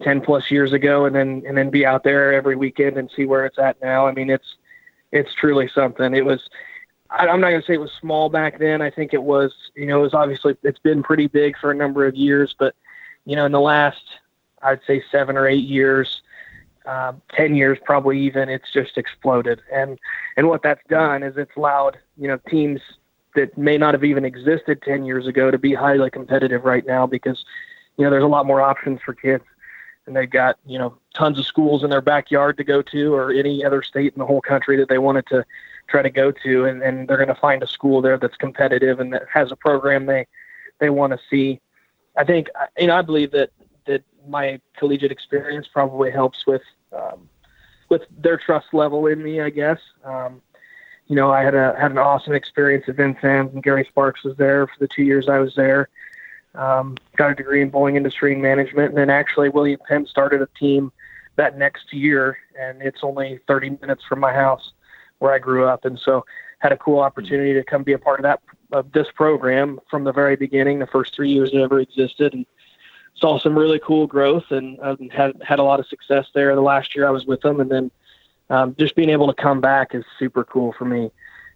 10 0.03 0.21
plus 0.21 0.51
years 0.51 0.73
ago 0.73 1.07
and 1.07 1.17
then 1.17 1.43
and 1.47 1.57
then 1.57 1.71
be 1.71 1.85
out 1.85 2.05
there 2.05 2.33
every 2.33 2.55
weekend 2.57 2.97
and 2.97 3.11
see 3.15 3.27
where 3.27 3.45
it's 3.47 3.59
at 3.59 3.81
now. 3.83 4.07
I 4.07 4.13
mean, 4.13 4.31
it's 4.31 4.57
it's 5.11 5.35
truly 5.35 5.69
something. 5.69 6.15
It 6.15 6.25
was 6.25 6.49
I'm 7.11 7.41
not 7.41 7.51
going 7.51 7.61
to 7.63 7.67
say 7.67 7.75
it 7.75 7.81
was 7.81 7.93
small 8.01 8.29
back 8.29 8.59
then. 8.59 8.83
I 8.83 8.91
think 8.91 9.15
it 9.15 9.23
was, 9.23 9.55
you 9.75 9.87
know, 9.87 9.99
it 10.01 10.03
was 10.03 10.15
obviously 10.15 10.57
it's 10.63 10.79
been 10.79 11.03
pretty 11.03 11.27
big 11.27 11.57
for 11.59 11.71
a 11.71 11.75
number 11.75 12.07
of 12.07 12.15
years, 12.15 12.55
but 12.59 12.75
you 13.25 13.35
know, 13.35 13.47
in 13.47 13.53
the 13.53 13.61
last 13.61 14.03
I'd 14.63 14.81
say 14.87 15.03
7 15.11 15.37
or 15.37 15.47
8 15.47 15.55
years, 15.55 16.23
um, 16.89 17.21
10 17.37 17.55
years 17.55 17.77
probably 17.85 18.19
even 18.19 18.49
it's 18.49 18.73
just 18.73 18.97
exploded. 18.97 19.61
And 19.71 19.99
and 20.39 20.49
what 20.49 20.63
that's 20.63 20.81
done 20.89 21.23
is 21.23 21.37
it's 21.37 21.55
allowed 21.55 21.99
you 22.17 22.27
know 22.27 22.39
teams 22.49 22.81
that 23.35 23.57
may 23.59 23.77
not 23.77 23.93
have 23.93 24.05
even 24.05 24.25
existed 24.25 24.81
10 24.83 25.05
years 25.05 25.27
ago 25.27 25.51
to 25.51 25.59
be 25.59 25.75
highly 25.75 26.11
competitive 26.11 26.65
right 26.65 26.87
now 26.87 27.07
because 27.07 27.45
you 27.99 28.05
know 28.05 28.11
there's 28.11 28.25
a 28.25 28.29
lot 28.29 28.47
more 28.47 28.63
options 28.63 29.01
for 29.05 29.13
kids. 29.13 29.45
And 30.07 30.17
they've 30.17 30.31
got 30.31 30.57
you 30.65 30.79
know 30.79 30.97
tons 31.15 31.39
of 31.39 31.45
schools 31.45 31.85
in 31.85 31.91
their 31.91 32.01
backyard 32.01 32.57
to 32.57 32.65
go 32.65 32.81
to 32.81 33.15
or 33.15 33.33
any 33.33 33.63
other 33.63 33.83
state 33.83 34.15
in 34.15 34.19
the 34.19 34.27
whole 34.27 34.41
country 34.41 34.79
that 34.79 34.89
they 34.89 34.99
wanted 34.99 35.27
to 35.27 35.45
try 35.89 36.01
to 36.01 36.11
go 36.11 36.33
to. 36.33 36.65
And, 36.65 36.83
and 36.83 37.07
they're 37.07 37.19
going 37.19 37.29
to 37.29 37.35
find 37.35 37.63
a 37.63 37.67
school 37.67 38.01
there 38.01 38.17
that's 38.17 38.37
competitive 38.37 38.99
and 38.99 39.13
that 39.13 39.25
has 39.31 39.53
a 39.53 39.57
program 39.57 40.07
they 40.07 40.27
they 40.79 40.89
want 40.89 41.13
to 41.13 41.19
see. 41.29 41.61
I 42.17 42.25
think 42.25 42.49
you 42.79 42.87
know 42.87 42.97
i 42.97 43.03
believe 43.03 43.33
that 43.33 43.51
that 43.85 44.03
my 44.27 44.59
collegiate 44.79 45.13
experience 45.13 45.69
probably 45.71 46.11
helps 46.11 46.47
with 46.47 46.63
um, 46.93 47.29
with 47.89 48.03
their 48.17 48.37
trust 48.37 48.67
level 48.73 49.07
in 49.07 49.23
me, 49.23 49.41
I 49.41 49.51
guess. 49.51 49.79
Um, 50.05 50.43
you 51.07 51.17
know, 51.17 51.33
I 51.33 51.43
had 51.43 51.55
a 51.55 51.75
had 51.79 51.91
an 51.91 51.99
awesome 51.99 52.35
experience 52.35 52.85
at 52.89 52.97
Vincennes, 52.97 53.53
and 53.55 53.63
Gary 53.63 53.87
Sparks 53.89 54.23
was 54.25 54.37
there 54.37 54.67
for 54.67 54.75
the 54.79 54.89
two 54.89 55.03
years 55.03 55.29
I 55.29 55.39
was 55.39 55.55
there. 55.55 55.89
Um, 56.55 56.97
got 57.17 57.31
a 57.31 57.35
degree 57.35 57.63
in 57.63 57.71
bowling 57.71 57.97
industry 57.97 58.33
and 58.33 58.43
management, 58.43 58.91
and 58.91 58.99
then 58.99 59.11
actually 59.11 59.49
William 59.49 59.81
Penn 59.89 60.07
started 60.07 60.43
a 60.43 60.49
team 60.59 60.93
that 61.37 61.57
next 61.57 61.93
year, 61.93 62.37
and 62.61 62.83
it's 62.83 63.01
only 63.03 63.39
30 63.47 63.79
minutes 63.81 64.05
from 64.05 64.21
my 64.21 64.33
house 64.33 64.73
where 65.19 65.33
I 65.33 65.39
grew 65.39 65.67
up, 65.67 65.85
and 65.85 65.99
so 65.99 66.25
had 66.59 66.73
a 66.73 66.77
cool 66.77 66.99
opportunity 66.99 67.55
to 67.55 67.63
come 67.63 67.85
be 67.85 67.93
a 67.93 67.99
part 67.99 68.21
of 68.21 68.25
that 68.25 68.41
of 68.73 68.93
this 68.93 69.07
program 69.15 69.81
from 69.91 70.05
the 70.05 70.13
very 70.13 70.37
beginning, 70.37 70.79
the 70.79 70.87
first 70.87 71.15
three 71.15 71.31
years 71.31 71.51
it 71.55 71.59
ever 71.59 71.81
existed, 71.81 72.35
and 72.35 72.45
saw 73.21 73.39
some 73.39 73.59
really 73.59 73.81
cool 73.81 74.07
growth 74.07 74.51
and 74.51 74.79
um, 74.81 75.09
had 75.11 75.41
had 75.43 75.59
a 75.59 75.63
lot 75.63 75.81
of 75.81 75.87
success 75.87 76.27
there. 76.35 76.55
The 76.55 76.61
last 76.61 76.95
year 76.95 77.07
I 77.07 77.11
was 77.11 77.27
with 77.27 77.41
them, 77.41 77.61
and 77.61 77.71
then 77.71 77.91
um, 78.51 78.75
just 78.79 78.95
being 78.95 79.11
able 79.11 79.27
to 79.27 79.43
come 79.43 79.61
back 79.61 79.95
is 79.95 80.05
super 80.19 80.45
cool 80.45 80.73
for 80.73 80.85
me, 80.85 81.11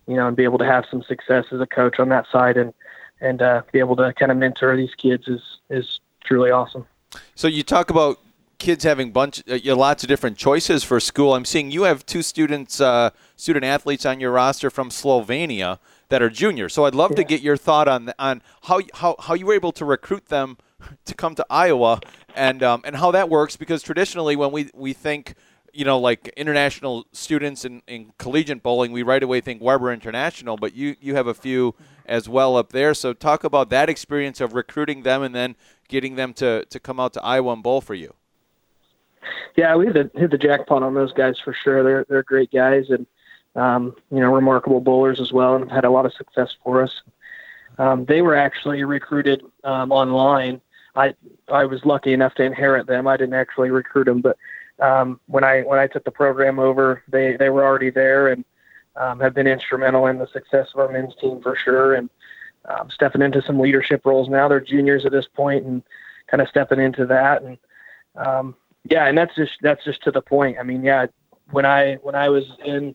you 0.07 0.17
know, 0.17 0.27
and 0.27 0.37
be 0.37 0.45
able 0.45 0.59
to 0.59 0.67
have 0.67 0.85
some 0.91 1.03
success 1.03 1.47
as 1.53 1.61
a 1.61 1.67
coach 1.67 1.99
on 1.99 2.09
that 2.11 2.27
side 2.31 2.57
and 2.57 2.73
and 3.21 3.41
uh, 3.41 3.63
be 3.73 3.79
able 3.79 3.97
to 3.97 4.13
kind 4.15 4.33
of 4.33 4.39
mentor 4.39 4.77
these 4.77 4.95
kids 4.97 5.29
is 5.29 5.59
is 5.71 6.01
truly 6.25 6.51
awesome. 6.51 6.87
So 7.35 7.49
you 7.49 7.63
talk 7.63 7.91
about 7.91 8.19
kids 8.59 8.85
having 8.85 9.11
bunch 9.11 9.43
uh, 9.49 9.77
lots 9.77 10.03
of 10.05 10.09
different 10.09 10.37
choices 10.37 10.85
for 10.85 11.01
school. 11.01 11.35
I'm 11.35 11.45
seeing 11.45 11.71
you 11.71 11.83
have 11.83 12.07
two 12.07 12.23
students, 12.23 12.81
uh, 12.81 13.11
student 13.37 13.65
athletes 13.65 14.07
on 14.07 14.21
your 14.21 14.31
roster 14.31 14.71
from 14.71 14.89
Slovenia 14.91 15.79
that 16.09 16.23
are 16.23 16.31
juniors. 16.31 16.73
So 16.73 16.85
I'd 16.85 16.95
love 16.95 17.13
yeah. 17.13 17.17
to 17.17 17.25
get 17.25 17.41
your 17.43 17.57
thought 17.57 17.89
on 17.89 18.13
on 18.19 18.43
how 18.63 18.81
how 18.95 19.17
how 19.19 19.35
you 19.35 19.47
were 19.47 19.55
able 19.55 19.73
to 19.73 19.85
recruit 19.85 20.27
them 20.27 20.59
to 21.05 21.15
come 21.15 21.35
to 21.35 21.47
Iowa 21.51 22.01
and 22.35 22.63
um, 22.63 22.83
and 22.85 22.97
how 22.97 23.11
that 23.11 23.29
works 23.29 23.57
because 23.57 23.83
traditionally 23.83 24.37
when 24.37 24.53
we 24.53 24.71
we 24.75 24.93
think 24.93 25.35
you 25.73 25.85
know 25.85 25.99
like 25.99 26.29
international 26.37 27.07
students 27.13 27.65
in, 27.65 27.83
in 27.87 28.13
collegiate 28.19 28.63
bowling 28.63 28.93
we 28.93 29.03
right 29.03 29.23
away 29.23 29.41
think 29.41 29.63
Webber 29.63 29.93
International 29.93 30.57
but 30.57 30.75
you 30.75 30.97
you 31.01 31.15
have 31.15 31.27
a 31.27 31.35
few 31.35 31.75
as 32.07 32.29
well 32.29 32.57
up 32.57 32.73
there 32.73 32.95
so 32.95 33.13
talk 33.13 33.45
about 33.45 33.71
that 33.71 33.89
experience 33.89 34.41
of 34.41 34.55
recruiting 34.55 35.03
them 35.03 35.23
and 35.23 35.35
then 35.35 35.57
getting 35.89 36.17
them 36.17 36.33
to 36.35 36.65
to 36.67 36.81
come 36.81 36.99
out 36.99 37.13
to 37.15 37.23
Iowa 37.23 37.53
and 37.53 37.63
bowl 37.63 37.81
for 37.81 37.95
you. 37.95 38.15
Yeah, 39.57 39.77
we 39.77 39.87
hit 39.87 39.95
the, 39.95 40.19
hit 40.19 40.31
the 40.31 40.39
jackpot 40.39 40.83
on 40.83 40.95
those 40.95 41.13
guys 41.13 41.39
for 41.45 41.53
sure. 41.53 41.83
They're 41.83 42.07
they're 42.09 42.23
great 42.23 42.51
guys 42.51 42.87
and 42.89 43.07
um, 43.55 43.95
you 44.11 44.21
know 44.21 44.33
remarkable 44.33 44.81
bowlers 44.81 45.21
as 45.21 45.33
well 45.33 45.55
and 45.55 45.65
have 45.65 45.77
had 45.77 45.85
a 45.85 45.91
lot 45.91 46.07
of 46.07 46.15
success 46.15 46.57
for 46.65 46.83
us. 46.83 47.03
Um, 47.79 48.05
they 48.05 48.23
were 48.23 48.35
actually 48.35 48.85
recruited 48.85 49.43
um, 49.65 49.93
online 49.93 50.61
I 50.95 51.15
I 51.51 51.65
was 51.65 51.85
lucky 51.85 52.13
enough 52.13 52.35
to 52.35 52.45
inherit 52.45 52.87
them. 52.87 53.07
I 53.07 53.17
didn't 53.17 53.35
actually 53.35 53.71
recruit 53.71 54.05
them, 54.05 54.21
but 54.21 54.37
um, 54.79 55.21
when 55.27 55.45
I 55.45 55.63
when 55.63 55.79
I 55.79 55.87
took 55.87 56.05
the 56.05 56.11
program 56.11 56.59
over, 56.59 57.03
they 57.09 57.37
they 57.37 57.51
were 57.51 57.65
already 57.65 57.91
there, 57.91 58.29
and 58.29 58.45
um, 58.97 59.21
have 59.21 59.35
been 59.35 59.47
instrumental 59.47 60.07
in 60.07 60.19
the 60.19 60.27
success 60.27 60.69
of 60.75 60.81
our 60.81 60.93
men's 60.93 61.15
team 61.17 61.41
for 61.41 61.57
sure, 61.57 61.95
and 61.95 62.11
um, 62.67 62.91
stepping 62.91 63.23
into 63.23 63.43
some 63.43 63.59
leadership 63.59 64.05
roles 64.05 64.29
now. 64.29 64.49
They're 64.49 64.61
juniors 64.61 65.07
at 65.07 65.13
this 65.13 65.27
point, 65.27 65.65
and 65.65 65.83
kind 66.27 66.41
of 66.41 66.49
stepping 66.49 66.81
into 66.81 67.07
that. 67.07 67.43
And 67.43 67.59
um, 68.17 68.55
yeah, 68.85 69.07
and 69.07 69.17
that's 69.17 69.35
just 69.35 69.53
that's 69.63 69.85
just 69.85 70.03
to 70.03 70.11
the 70.11 70.23
point. 70.23 70.59
I 70.59 70.63
mean, 70.63 70.83
yeah, 70.83 71.07
when 71.51 71.65
I 71.65 71.95
when 71.97 72.15
I 72.15 72.29
was 72.29 72.45
in 72.65 72.95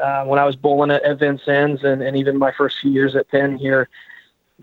uh, 0.00 0.24
when 0.24 0.38
I 0.38 0.44
was 0.44 0.56
bowling 0.56 0.90
at, 0.90 1.02
at 1.02 1.18
Vincennes 1.18 1.82
and, 1.82 2.02
and 2.02 2.16
even 2.16 2.38
my 2.38 2.52
first 2.52 2.78
few 2.80 2.90
years 2.92 3.16
at 3.16 3.28
Penn 3.28 3.56
here, 3.56 3.88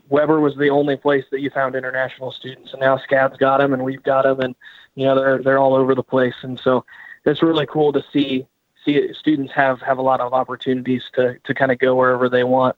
Webber 0.09 0.39
was 0.39 0.55
the 0.55 0.69
only 0.69 0.97
place 0.97 1.25
that 1.31 1.41
you 1.41 1.49
found 1.49 1.75
international 1.75 2.31
students, 2.31 2.73
and 2.73 2.81
now 2.81 2.97
SCAD's 2.97 3.37
got 3.37 3.57
them, 3.57 3.73
and 3.73 3.83
we've 3.83 4.03
got 4.03 4.23
them, 4.23 4.39
and 4.39 4.55
you 4.95 5.05
know 5.05 5.15
they're 5.15 5.41
they're 5.41 5.57
all 5.57 5.73
over 5.73 5.95
the 5.95 6.03
place, 6.03 6.35
and 6.41 6.59
so 6.59 6.85
it's 7.25 7.41
really 7.41 7.65
cool 7.65 7.91
to 7.93 8.03
see 8.11 8.45
see 8.83 9.13
students 9.13 9.53
have 9.53 9.81
have 9.81 9.97
a 9.97 10.01
lot 10.01 10.21
of 10.21 10.33
opportunities 10.33 11.03
to 11.13 11.37
to 11.43 11.53
kind 11.53 11.71
of 11.71 11.79
go 11.79 11.95
wherever 11.95 12.29
they 12.29 12.43
want. 12.43 12.75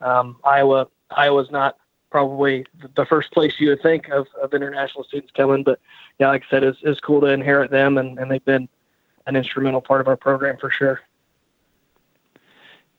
Um, 0.00 0.36
Iowa 0.44 0.88
Iowa's 1.10 1.50
not 1.50 1.76
probably 2.10 2.64
the 2.96 3.04
first 3.06 3.30
place 3.32 3.54
you 3.58 3.68
would 3.68 3.82
think 3.82 4.08
of, 4.08 4.26
of 4.42 4.54
international 4.54 5.04
students 5.04 5.32
coming, 5.32 5.62
but 5.62 5.78
yeah, 6.18 6.28
like 6.28 6.42
I 6.46 6.50
said, 6.50 6.64
it's, 6.64 6.78
it's 6.82 7.00
cool 7.00 7.20
to 7.20 7.26
inherit 7.26 7.70
them, 7.70 7.98
and, 7.98 8.18
and 8.18 8.30
they've 8.30 8.44
been 8.44 8.68
an 9.26 9.36
instrumental 9.36 9.82
part 9.82 10.00
of 10.00 10.08
our 10.08 10.16
program 10.16 10.56
for 10.56 10.70
sure. 10.70 11.00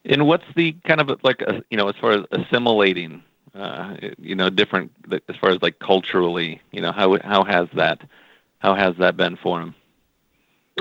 And 0.06 0.28
what's 0.28 0.46
the 0.56 0.74
kind 0.86 1.01
of 1.01 1.20
like 1.24 1.42
a, 1.42 1.63
you 1.70 1.78
know 1.78 1.89
as 1.89 1.96
far 1.96 2.12
as 2.12 2.25
assimilating, 2.32 3.24
uh, 3.60 3.98
you 4.20 4.36
know, 4.36 4.50
different 4.50 4.92
as 5.12 5.36
far 5.36 5.50
as 5.50 5.62
like 5.62 5.80
culturally, 5.80 6.62
you 6.72 6.82
know, 6.82 6.92
how 6.92 7.18
how 7.20 7.44
has 7.44 7.68
that 7.75 8.01
how 8.60 8.74
has 8.74 8.96
that 8.98 9.18
been 9.18 9.36
for 9.36 9.60
them? 9.60 9.75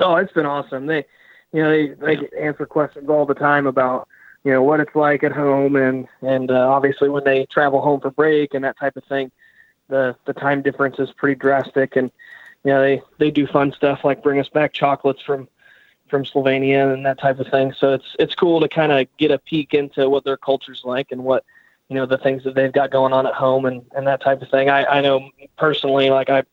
Oh, 0.01 0.15
it's 0.15 0.31
been 0.31 0.45
awesome. 0.45 0.85
They, 0.85 1.05
you 1.51 1.61
know, 1.61 1.69
they 1.69 1.87
they 2.15 2.29
answer 2.39 2.65
questions 2.65 3.09
all 3.09 3.25
the 3.25 3.33
time 3.33 3.67
about 3.67 4.07
you 4.45 4.53
know 4.53 4.63
what 4.63 4.79
it's 4.79 4.95
like 4.95 5.23
at 5.23 5.33
home, 5.33 5.75
and 5.75 6.07
and 6.21 6.51
uh, 6.51 6.69
obviously 6.69 7.09
when 7.09 7.25
they 7.25 7.45
travel 7.47 7.81
home 7.81 7.99
for 7.99 8.11
break 8.11 8.53
and 8.53 8.63
that 8.63 8.79
type 8.79 8.95
of 8.95 9.03
thing, 9.05 9.29
the 9.89 10.15
the 10.25 10.33
time 10.33 10.61
difference 10.61 10.99
is 10.99 11.11
pretty 11.11 11.35
drastic, 11.35 11.97
and 11.97 12.09
you 12.63 12.71
know 12.71 12.81
they 12.81 13.01
they 13.17 13.29
do 13.29 13.45
fun 13.45 13.73
stuff 13.73 14.05
like 14.05 14.23
bring 14.23 14.39
us 14.39 14.49
back 14.49 14.71
chocolates 14.71 15.21
from 15.21 15.49
from 16.07 16.23
Slovenia 16.23 16.93
and 16.93 17.05
that 17.05 17.19
type 17.19 17.39
of 17.39 17.47
thing. 17.49 17.73
So 17.73 17.93
it's 17.93 18.15
it's 18.19 18.35
cool 18.35 18.61
to 18.61 18.69
kind 18.69 18.93
of 18.93 19.05
get 19.17 19.31
a 19.31 19.39
peek 19.39 19.73
into 19.73 20.09
what 20.09 20.23
their 20.23 20.37
culture's 20.37 20.85
like 20.85 21.11
and 21.11 21.25
what 21.25 21.43
you 21.89 21.95
know 21.95 22.05
the 22.05 22.17
things 22.17 22.43
that 22.43 22.55
they've 22.55 22.71
got 22.71 22.91
going 22.91 23.13
on 23.13 23.25
at 23.27 23.33
home 23.33 23.65
and 23.65 23.83
and 23.95 24.07
that 24.07 24.21
type 24.21 24.41
of 24.41 24.49
thing. 24.49 24.69
I 24.69 24.85
I 24.85 25.01
know 25.01 25.29
personally 25.57 26.09
like 26.09 26.29
I 26.29 26.43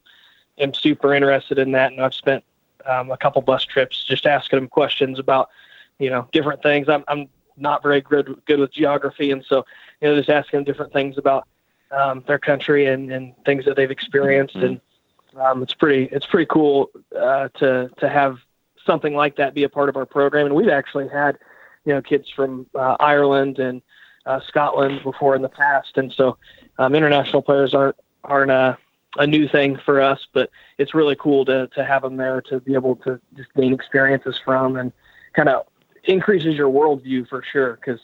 am 0.57 0.73
super 0.73 1.13
interested 1.13 1.59
in 1.59 1.71
that, 1.71 1.91
and 1.91 2.01
I've 2.01 2.13
spent 2.13 2.43
um, 2.85 3.11
a 3.11 3.17
couple 3.17 3.41
bus 3.41 3.63
trips 3.63 4.03
just 4.03 4.25
asking 4.25 4.57
them 4.57 4.67
questions 4.67 5.19
about 5.19 5.49
you 5.99 6.09
know 6.09 6.27
different 6.31 6.61
things. 6.63 6.89
I'm 6.89 7.03
I'm 7.07 7.29
not 7.55 7.83
very 7.83 8.01
good 8.01 8.41
good 8.45 8.59
with 8.59 8.73
geography, 8.73 9.31
and 9.31 9.45
so 9.45 9.65
you 10.01 10.09
know 10.09 10.15
just 10.15 10.29
asking 10.29 10.57
them 10.57 10.63
different 10.63 10.91
things 10.91 11.17
about 11.17 11.47
um, 11.91 12.23
their 12.27 12.39
country 12.39 12.87
and, 12.87 13.11
and 13.11 13.33
things 13.45 13.65
that 13.65 13.75
they've 13.75 13.91
experienced, 13.91 14.55
mm-hmm. 14.55 14.65
and 14.65 14.81
um, 15.39 15.61
it's 15.61 15.73
pretty 15.73 16.05
it's 16.05 16.25
pretty 16.25 16.47
cool 16.49 16.89
uh, 17.15 17.49
to 17.55 17.89
to 17.97 18.09
have 18.09 18.39
something 18.85 19.13
like 19.13 19.35
that 19.35 19.53
be 19.53 19.63
a 19.63 19.69
part 19.69 19.89
of 19.89 19.97
our 19.97 20.05
program. 20.05 20.47
And 20.47 20.55
we've 20.55 20.69
actually 20.69 21.09
had 21.09 21.37
you 21.85 21.93
know 21.93 22.01
kids 22.01 22.29
from 22.29 22.65
uh, 22.73 22.97
Ireland 22.99 23.59
and 23.59 23.83
uh, 24.27 24.39
Scotland 24.41 25.01
before 25.03 25.35
in 25.35 25.41
the 25.41 25.49
past, 25.49 25.97
and 25.97 26.13
so 26.13 26.37
um, 26.77 26.93
international 26.93 27.41
players 27.41 27.73
aren't 27.73 27.95
aren't 28.23 28.51
a, 28.51 28.77
a 29.17 29.25
new 29.25 29.47
thing 29.47 29.77
for 29.77 30.01
us, 30.01 30.27
but 30.33 30.51
it's 30.77 30.93
really 30.93 31.15
cool 31.15 31.45
to 31.45 31.67
to 31.67 31.83
have 31.83 32.01
them 32.01 32.17
there 32.17 32.41
to 32.41 32.59
be 32.59 32.73
able 32.73 32.97
to 32.97 33.19
just 33.35 33.53
gain 33.55 33.73
experiences 33.73 34.39
from 34.43 34.75
and 34.75 34.91
kind 35.33 35.49
of 35.49 35.65
increases 36.03 36.55
your 36.55 36.69
worldview 36.69 37.27
for 37.27 37.43
sure 37.43 37.75
because 37.75 37.99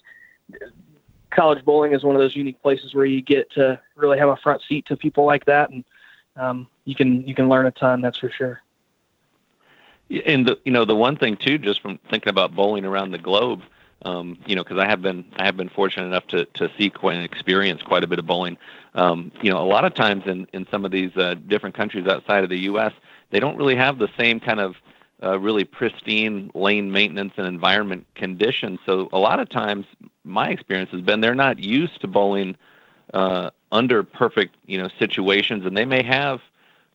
college 1.32 1.64
bowling 1.66 1.94
is 1.94 2.04
one 2.04 2.16
of 2.16 2.22
those 2.22 2.36
unique 2.36 2.62
places 2.62 2.94
where 2.94 3.06
you 3.06 3.22
get 3.22 3.52
to 3.52 3.80
really 3.96 4.18
have 4.18 4.30
a 4.30 4.38
front 4.38 4.62
seat 4.68 4.86
to 4.86 4.96
people 4.96 5.26
like 5.26 5.46
that, 5.46 5.70
and 5.70 5.84
um, 6.36 6.68
you 6.86 6.96
can 6.96 7.28
you 7.28 7.36
can 7.36 7.50
learn 7.50 7.66
a 7.66 7.72
ton. 7.72 8.02
That's 8.02 8.18
for 8.18 8.30
sure. 8.30 8.62
And 10.26 10.48
the 10.48 10.60
you 10.64 10.72
know 10.72 10.86
the 10.86 10.96
one 10.96 11.18
thing 11.18 11.36
too, 11.36 11.58
just 11.58 11.82
from 11.82 11.98
thinking 12.10 12.30
about 12.30 12.56
bowling 12.56 12.86
around 12.86 13.12
the 13.12 13.18
globe, 13.18 13.62
um, 14.06 14.38
you 14.46 14.56
know, 14.56 14.64
because 14.64 14.78
I 14.78 14.88
have 14.88 15.02
been 15.02 15.26
I 15.38 15.46
have 15.46 15.58
been 15.58 15.70
fortunate 15.70 16.08
enough 16.08 16.28
to 16.28 16.46
to 16.46 16.70
see 16.78 16.90
quite 16.90 17.16
and 17.16 17.26
experience 17.26 17.82
quite 17.82 18.04
a 18.04 18.08
bit 18.08 18.20
of 18.20 18.26
bowling. 18.26 18.58
Um, 18.96 19.32
you 19.42 19.52
know, 19.52 19.58
a 19.58 19.66
lot 19.66 19.86
of 19.86 19.94
times 19.94 20.24
in 20.26 20.48
in 20.54 20.68
some 20.70 20.86
of 20.86 20.92
these 20.92 21.16
uh, 21.18 21.36
different 21.48 21.76
countries 21.76 22.08
outside 22.08 22.44
of 22.44 22.50
the 22.50 22.60
U.S., 22.60 22.94
they 23.32 23.40
don't 23.40 23.58
really 23.58 23.76
have 23.76 23.98
the 24.00 24.10
same 24.18 24.40
kind 24.40 24.60
of 24.60 24.76
uh, 25.24 25.40
really 25.40 25.64
pristine 25.64 26.52
lane 26.54 26.92
maintenance 26.92 27.34
and 27.38 27.48
environment 27.48 28.06
conditions. 28.16 28.80
So 28.86 29.10
a 29.14 29.20
lot 29.20 29.40
of 29.40 29.50
times, 29.50 29.86
my 30.24 30.50
experience 30.50 30.92
has 30.92 31.02
been 31.02 31.22
they're 31.22 31.36
not 31.36 31.60
used 31.60 32.02
to 32.02 32.08
bowling 32.08 32.56
uh, 33.14 33.52
under 33.72 34.04
perfect 34.04 34.56
you 34.66 34.78
know 34.78 34.90
situations, 35.00 35.66
and 35.66 35.78
they 35.78 35.86
may 35.86 36.04
have 36.04 36.42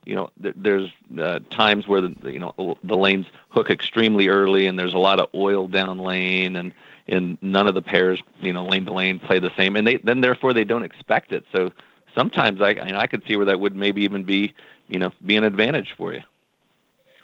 you 0.05 0.15
know 0.15 0.31
th- 0.43 0.55
there's 0.59 0.91
uh, 1.21 1.41
times 1.51 1.89
where 1.89 2.01
the 2.01 2.15
you 2.25 2.39
know 2.39 2.77
the 2.85 2.97
lanes 2.97 3.27
hook 3.49 3.71
extremely 3.71 4.29
early, 4.29 4.67
and 4.67 4.79
there's 4.79 4.95
a 4.95 4.99
lot 4.99 5.21
of 5.21 5.29
oil 5.35 5.67
down 5.67 5.99
lane, 5.99 6.57
and 6.57 6.73
and 7.09 7.39
none 7.41 7.67
of 7.67 7.75
the 7.75 7.83
pairs 7.83 8.21
you 8.41 8.53
know 8.53 8.65
lane 8.65 8.85
to 8.85 8.93
lane 8.93 9.19
play 9.19 9.39
the 9.39 9.51
same, 9.57 9.77
and 9.77 9.87
they 9.87 9.97
then 9.99 10.21
therefore 10.21 10.53
they 10.53 10.65
don't 10.65 10.85
expect 10.85 11.33
it. 11.33 11.45
So 11.55 11.71
sometimes 12.15 12.61
I 12.61 12.71
you 12.71 12.93
know, 12.93 12.99
I 12.99 13.07
could 13.07 13.23
see 13.27 13.37
where 13.37 13.47
that 13.47 13.61
would 13.61 13.77
maybe 13.77 14.03
even 14.03 14.25
be 14.25 14.55
you 14.89 14.99
know 14.99 15.11
be 15.25 15.37
an 15.37 15.45
advantage 15.45 15.95
for 15.97 16.13
you. 16.13 16.23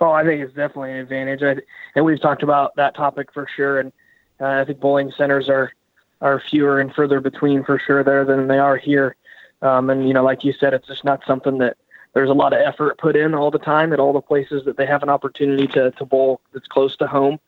Oh, 0.00 0.10
I 0.10 0.24
think 0.24 0.42
it's 0.42 0.54
definitely 0.54 0.92
an 0.92 0.98
advantage, 0.98 1.42
I, 1.42 1.62
and 1.94 2.04
we've 2.04 2.20
talked 2.20 2.42
about 2.42 2.74
that 2.76 2.94
topic 2.94 3.32
for 3.32 3.46
sure. 3.54 3.80
And 3.80 3.92
uh, 4.40 4.46
I 4.46 4.64
think 4.64 4.80
bowling 4.80 5.12
centers 5.16 5.48
are 5.48 5.72
are 6.20 6.42
fewer 6.50 6.80
and 6.80 6.92
further 6.94 7.20
between 7.20 7.64
for 7.64 7.78
sure 7.78 8.02
there 8.02 8.24
than 8.24 8.48
they 8.48 8.58
are 8.58 8.76
here. 8.76 9.16
Um, 9.62 9.90
and 9.90 10.06
you 10.06 10.14
know, 10.14 10.24
like 10.24 10.44
you 10.44 10.52
said, 10.52 10.74
it's 10.74 10.86
just 10.86 11.04
not 11.04 11.20
something 11.26 11.58
that 11.58 11.76
there's 12.12 12.30
a 12.30 12.34
lot 12.34 12.52
of 12.52 12.60
effort 12.60 12.98
put 12.98 13.16
in 13.16 13.34
all 13.34 13.50
the 13.50 13.58
time 13.58 13.92
at 13.92 14.00
all 14.00 14.12
the 14.12 14.20
places 14.20 14.64
that 14.64 14.76
they 14.76 14.86
have 14.86 15.02
an 15.02 15.08
opportunity 15.08 15.66
to 15.68 15.90
to 15.92 16.04
bowl 16.04 16.40
that's 16.52 16.68
close 16.68 16.96
to 16.96 17.06
home. 17.06 17.38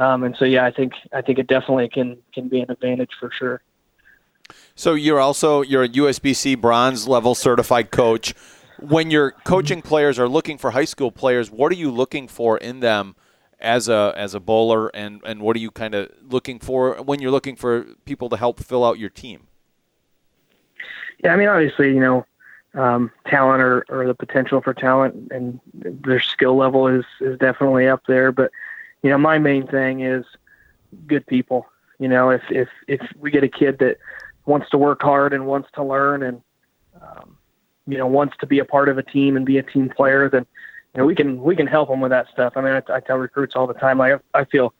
Um, 0.00 0.24
and 0.24 0.34
so, 0.36 0.44
yeah, 0.44 0.64
I 0.64 0.70
think 0.70 0.94
I 1.12 1.20
think 1.20 1.38
it 1.38 1.46
definitely 1.46 1.88
can 1.88 2.16
can 2.34 2.48
be 2.48 2.60
an 2.60 2.70
advantage 2.70 3.10
for 3.18 3.30
sure. 3.30 3.62
So 4.74 4.94
you're 4.94 5.20
also 5.20 5.62
you're 5.62 5.84
a 5.84 5.88
USBC 5.88 6.60
bronze 6.60 7.06
level 7.06 7.34
certified 7.34 7.90
coach 7.90 8.34
when 8.80 9.10
you're 9.10 9.32
coaching 9.44 9.82
players 9.82 10.18
or 10.18 10.28
looking 10.28 10.58
for 10.58 10.70
high 10.72 10.84
school 10.84 11.12
players, 11.12 11.50
what 11.50 11.70
are 11.70 11.76
you 11.76 11.90
looking 11.90 12.28
for 12.28 12.58
in 12.58 12.80
them 12.80 13.14
as 13.58 13.88
a 13.88 14.12
as 14.16 14.34
a 14.34 14.40
bowler, 14.40 14.88
and 14.88 15.20
and 15.24 15.42
what 15.42 15.56
are 15.56 15.58
you 15.58 15.70
kind 15.70 15.94
of 15.94 16.10
looking 16.22 16.58
for 16.58 16.94
when 17.02 17.20
you're 17.20 17.30
looking 17.30 17.56
for 17.56 17.84
people 18.04 18.28
to 18.30 18.36
help 18.36 18.60
fill 18.60 18.84
out 18.84 18.98
your 18.98 19.10
team? 19.10 19.46
Yeah, 21.22 21.34
I 21.34 21.36
mean, 21.36 21.48
obviously, 21.48 21.88
you 21.88 22.00
know, 22.00 22.26
um, 22.74 23.10
talent 23.26 23.62
or, 23.62 23.84
or 23.90 24.06
the 24.06 24.14
potential 24.14 24.62
for 24.62 24.72
talent 24.72 25.30
and 25.30 25.60
their 25.74 26.20
skill 26.20 26.56
level 26.56 26.86
is 26.86 27.04
is 27.20 27.38
definitely 27.38 27.86
up 27.86 28.02
there. 28.08 28.32
But 28.32 28.50
you 29.02 29.10
know, 29.10 29.18
my 29.18 29.38
main 29.38 29.66
thing 29.66 30.00
is 30.00 30.24
good 31.06 31.26
people. 31.26 31.66
You 31.98 32.08
know, 32.08 32.30
if 32.30 32.42
if 32.50 32.68
if 32.86 33.00
we 33.18 33.30
get 33.30 33.44
a 33.44 33.48
kid 33.48 33.78
that 33.78 33.98
wants 34.46 34.70
to 34.70 34.78
work 34.78 35.02
hard 35.02 35.32
and 35.32 35.46
wants 35.46 35.68
to 35.74 35.84
learn 35.84 36.22
and 36.22 36.42
um, 37.00 37.36
you 37.86 37.98
know 37.98 38.06
wants 38.06 38.36
to 38.38 38.46
be 38.46 38.58
a 38.58 38.64
part 38.64 38.88
of 38.88 38.98
a 38.98 39.02
team 39.02 39.36
and 39.36 39.44
be 39.44 39.58
a 39.58 39.62
team 39.62 39.88
player, 39.88 40.28
then 40.28 40.46
you 40.94 40.98
know 40.98 41.06
we 41.06 41.14
can 41.14 41.42
we 41.42 41.54
can 41.56 41.66
help 41.66 41.88
them 41.88 42.00
with 42.00 42.10
that 42.10 42.28
stuff. 42.28 42.54
I 42.56 42.60
mean, 42.60 42.72
I, 42.72 42.82
I 42.94 43.00
tell 43.00 43.16
recruits 43.16 43.54
all 43.54 43.66
the 43.66 43.74
time. 43.74 44.00
I, 44.00 44.18
I 44.34 44.44
feel 44.44 44.74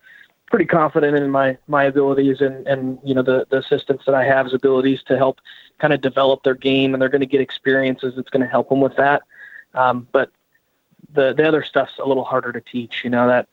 pretty 0.47 0.65
confident 0.65 1.17
in 1.17 1.31
my 1.31 1.57
my 1.69 1.85
abilities 1.85 2.41
and 2.41 2.67
and 2.67 2.99
you 3.05 3.15
know 3.15 3.23
the 3.23 3.47
the 3.51 3.59
assistants 3.59 4.05
that 4.07 4.15
I 4.15 4.25
have's 4.25 4.53
abilities 4.53 5.03
to 5.05 5.17
help 5.17 5.41
kind 5.79 5.93
of 5.93 6.01
develop 6.01 6.43
their 6.43 6.55
game, 6.55 6.95
and 6.95 7.01
they're 7.01 7.09
going 7.09 7.21
to 7.21 7.27
get 7.27 7.41
experiences 7.41 8.15
that's 8.17 8.31
going 8.31 8.43
to 8.43 8.51
help 8.51 8.69
them 8.69 8.81
with 8.81 8.97
that. 8.97 9.23
Um, 9.75 10.09
but 10.13 10.31
the 11.13 11.33
the 11.33 11.47
other 11.47 11.63
stuff's 11.63 11.99
a 11.99 12.07
little 12.07 12.25
harder 12.25 12.53
to 12.53 12.61
teach. 12.61 13.03
You 13.05 13.11
know 13.11 13.27
that 13.29 13.49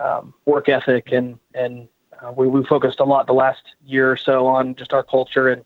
um, 0.00 0.34
work 0.46 0.68
ethic 0.68 1.12
and 1.12 1.38
and 1.54 1.88
uh, 2.20 2.32
we 2.32 2.46
we 2.46 2.64
focused 2.64 3.00
a 3.00 3.04
lot 3.04 3.26
the 3.26 3.32
last 3.32 3.62
year 3.84 4.10
or 4.10 4.16
so 4.16 4.46
on 4.46 4.74
just 4.74 4.92
our 4.92 5.02
culture 5.02 5.48
and 5.48 5.64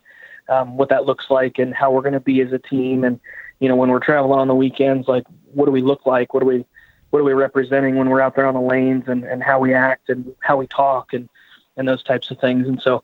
um, 0.49 0.77
what 0.77 0.89
that 0.89 1.07
looks 1.07 1.31
like 1.31 1.59
and 1.59 1.75
how 1.75 1.91
we're 1.91 2.03
going 2.03 2.13
to 2.13 2.21
be 2.21 2.41
as 2.41 2.53
a 2.53 2.59
team. 2.59 3.05
And 3.05 3.21
you 3.61 3.69
know, 3.69 3.77
when 3.77 3.91
we're 3.91 4.01
traveling 4.01 4.41
on 4.41 4.49
the 4.49 4.55
weekends, 4.55 5.09
like 5.09 5.25
what 5.53 5.67
do 5.67 5.71
we 5.71 5.83
look 5.83 6.05
like? 6.07 6.35
What 6.35 6.43
are 6.43 6.47
we 6.47 6.65
what 7.11 7.21
are 7.21 7.25
we 7.25 7.35
representing 7.35 7.97
when 7.97 8.09
we're 8.09 8.21
out 8.21 8.35
there 8.35 8.47
on 8.47 8.55
the 8.55 8.61
lanes 8.61 9.05
and, 9.07 9.25
and 9.25 9.43
how 9.43 9.61
we 9.61 9.75
act 9.75 10.09
and 10.09 10.35
how 10.41 10.57
we 10.57 10.67
talk 10.67 11.13
and 11.13 11.29
and 11.77 11.89
those 11.89 12.03
types 12.03 12.31
of 12.31 12.39
things. 12.39 12.67
And 12.67 12.81
so, 12.81 13.03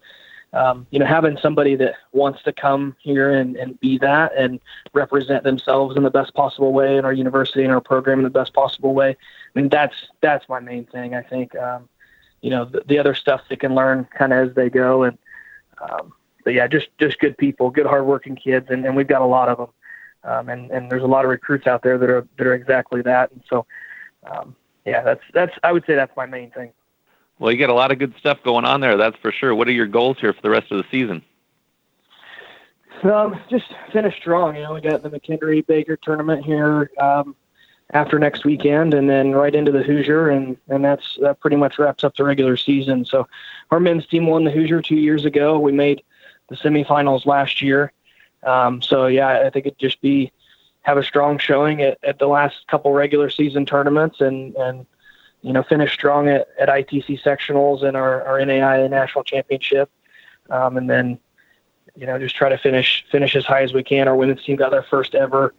um, 0.53 0.87
you 0.91 0.99
know, 0.99 1.05
having 1.05 1.37
somebody 1.43 1.77
that 1.77 1.95
wants 2.13 2.43
to 2.45 2.53
come 2.53 2.97
here 3.01 3.31
and, 3.31 3.57
and 3.57 3.79
be 3.81 3.99
that 3.99 4.33
and 4.37 4.61
represent 4.95 5.45
themselves 5.45 5.97
in 5.97 6.03
the 6.03 6.11
best 6.11 6.33
possible 6.35 6.73
way 6.73 6.97
in 6.97 7.05
our 7.05 7.13
university 7.13 7.65
and 7.65 7.73
our 7.73 7.81
program 7.81 8.19
in 8.19 8.25
the 8.25 8.31
best 8.31 8.55
possible 8.55 8.95
way. 8.95 9.11
I 9.11 9.59
mean, 9.59 9.69
that's 9.69 9.95
that's 10.21 10.49
my 10.49 10.61
main 10.61 10.87
thing. 10.87 11.15
I 11.15 11.23
think, 11.23 11.55
um, 11.57 11.89
you 12.41 12.51
know, 12.51 12.65
the, 12.65 12.83
the, 12.87 12.99
other 12.99 13.15
stuff 13.15 13.43
they 13.51 13.57
can 13.57 13.75
learn 13.75 14.07
kind 14.17 14.33
of 14.33 14.49
as 14.49 14.55
they 14.55 14.71
go, 14.71 15.03
and 15.03 15.19
um, 15.83 16.15
but 16.45 16.55
yeah, 16.55 16.67
just 16.67 16.89
just 16.99 17.19
good 17.19 17.37
people, 17.37 17.71
good 17.71 17.87
hardworking 17.87 18.37
kids, 18.37 18.69
and, 18.71 18.87
and 18.87 18.97
we've 18.97 19.07
got 19.07 19.23
a 19.23 19.27
lot 19.27 19.49
of 19.49 19.59
them. 19.59 19.69
Um, 20.25 20.49
and 20.49 20.71
and 20.71 20.91
there's 20.91 21.03
a 21.03 21.07
lot 21.07 21.25
of 21.25 21.31
recruits 21.31 21.67
out 21.67 21.83
there 21.83 21.99
that 21.99 22.09
are 22.09 22.27
that 22.39 22.47
are 22.47 22.55
exactly 22.55 23.03
that. 23.03 23.31
And 23.33 23.43
so, 23.51 23.67
um, 24.25 24.57
yeah, 24.87 25.03
that's 25.03 25.23
that's 25.35 25.53
I 25.63 25.73
would 25.73 25.85
say 25.87 25.95
that's 25.95 26.17
my 26.17 26.27
main 26.27 26.51
thing. 26.51 26.73
Well, 27.39 27.53
you 27.53 27.59
got 27.59 27.71
a 27.71 27.75
lot 27.75 27.93
of 27.93 27.99
good 27.99 28.15
stuff 28.19 28.43
going 28.43 28.65
on 28.65 28.81
there, 28.81 28.97
that's 28.97 29.17
for 29.19 29.31
sure. 29.31 29.55
What 29.55 29.69
are 29.69 29.73
your 29.73 29.87
goals 29.87 30.19
here 30.21 30.33
for 30.33 30.43
the 30.43 30.51
rest 30.51 30.73
of 30.73 30.79
the 30.79 30.85
season? 30.91 31.23
Um, 33.03 33.39
just 33.49 33.73
finish 33.93 34.17
strong. 34.17 34.57
You 34.57 34.63
know, 34.63 34.75
we 34.75 34.81
got 34.81 35.03
the 35.03 35.11
McKinley 35.11 35.61
Baker 35.61 35.97
tournament 35.97 36.45
here 36.45 36.91
um, 36.99 37.37
after 37.91 38.19
next 38.19 38.45
weekend, 38.45 38.93
and 38.93 39.09
then 39.09 39.33
right 39.33 39.55
into 39.55 39.71
the 39.71 39.85
Hoosier, 39.85 40.31
and 40.31 40.57
and 40.69 40.85
that's 40.85 41.17
that 41.21 41.39
pretty 41.39 41.57
much 41.57 41.79
wraps 41.79 42.03
up 42.03 42.17
the 42.17 42.25
regular 42.25 42.57
season. 42.57 43.05
So, 43.05 43.29
our 43.71 43.79
men's 43.79 44.07
team 44.07 44.27
won 44.27 44.43
the 44.43 44.51
Hoosier 44.51 44.83
two 44.83 44.97
years 44.97 45.25
ago. 45.25 45.61
We 45.61 45.71
made 45.71 46.03
the 46.49 46.57
semifinals 46.57 47.25
last 47.25 47.63
year. 47.63 47.93
Um, 48.43 48.83
so 48.83 49.07
yeah, 49.07 49.43
I 49.47 49.51
think 49.51 49.67
it'd 49.67 49.79
just 49.79 50.01
be 50.01 50.33
have 50.83 50.97
a 50.97 51.03
strong 51.03 51.39
showing 51.39 51.83
at, 51.83 51.99
at 52.03 52.19
the 52.19 52.27
last 52.27 52.67
couple 52.69 52.93
regular 52.93 53.31
season 53.31 53.67
tournaments, 53.67 54.21
and 54.21 54.55
and 54.57 54.87
you 55.43 55.53
know 55.53 55.63
finish 55.63 55.93
strong 55.93 56.29
at, 56.29 56.49
at 56.59 56.69
ITC 56.69 57.23
sectionals 57.23 57.83
and 57.83 57.97
our, 57.97 58.23
our 58.25 58.39
NAIA 58.39 58.91
national 58.91 59.25
championship, 59.25 59.91
um, 60.51 60.77
and 60.77 60.89
then 60.89 61.19
you 61.99 62.07
know, 62.07 62.19
just 62.19 62.37
try 62.37 62.49
to 62.49 62.59
finish 62.59 63.05
finish 63.11 63.35
as 63.35 63.45
high 63.45 63.63
as 63.63 63.73
we 63.73 63.83
can. 63.83 64.07
Our 64.07 64.15
women's 64.15 64.45
team 64.45 64.57
got 64.57 64.71
their 64.71 64.85
first 64.85 65.17
ever 65.17 65.53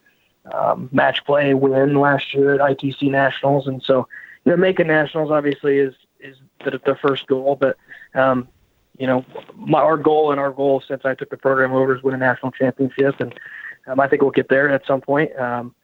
um, 0.54 0.90
match 0.94 1.26
play 1.26 1.54
win 1.54 1.96
last 1.96 2.34
year 2.34 2.54
at 2.54 2.62
ITC 2.62 3.12
Nationals, 3.12 3.68
and 3.68 3.84
so 3.84 4.08
you 4.46 4.52
know, 4.52 4.58
making 4.58 4.88
nationals 4.88 5.32
obviously 5.32 5.80
is 5.80 5.94
is 6.22 6.38
the, 6.64 6.80
the 6.86 6.96
first 6.96 7.28
goal. 7.28 7.58
But 7.60 7.78
um, 8.16 8.48
you 8.98 9.06
know, 9.06 9.26
my, 9.56 9.80
our 9.80 9.98
goal 9.98 10.32
and 10.32 10.40
our 10.40 10.52
goal 10.52 10.82
since 10.88 11.02
I 11.04 11.14
took 11.14 11.30
the 11.30 11.38
program 11.38 11.74
over 11.74 11.96
is 11.96 12.04
win 12.04 12.16
a 12.16 12.18
national 12.18 12.54
championship, 12.54 13.20
and 13.20 13.38
um, 13.88 14.00
I 14.00 14.08
think 14.08 14.22
we'll 14.22 14.32
get 14.32 14.48
there 14.48 14.70
at 14.70 14.86
some 14.86 15.02
point. 15.02 15.38
Um, 15.38 15.76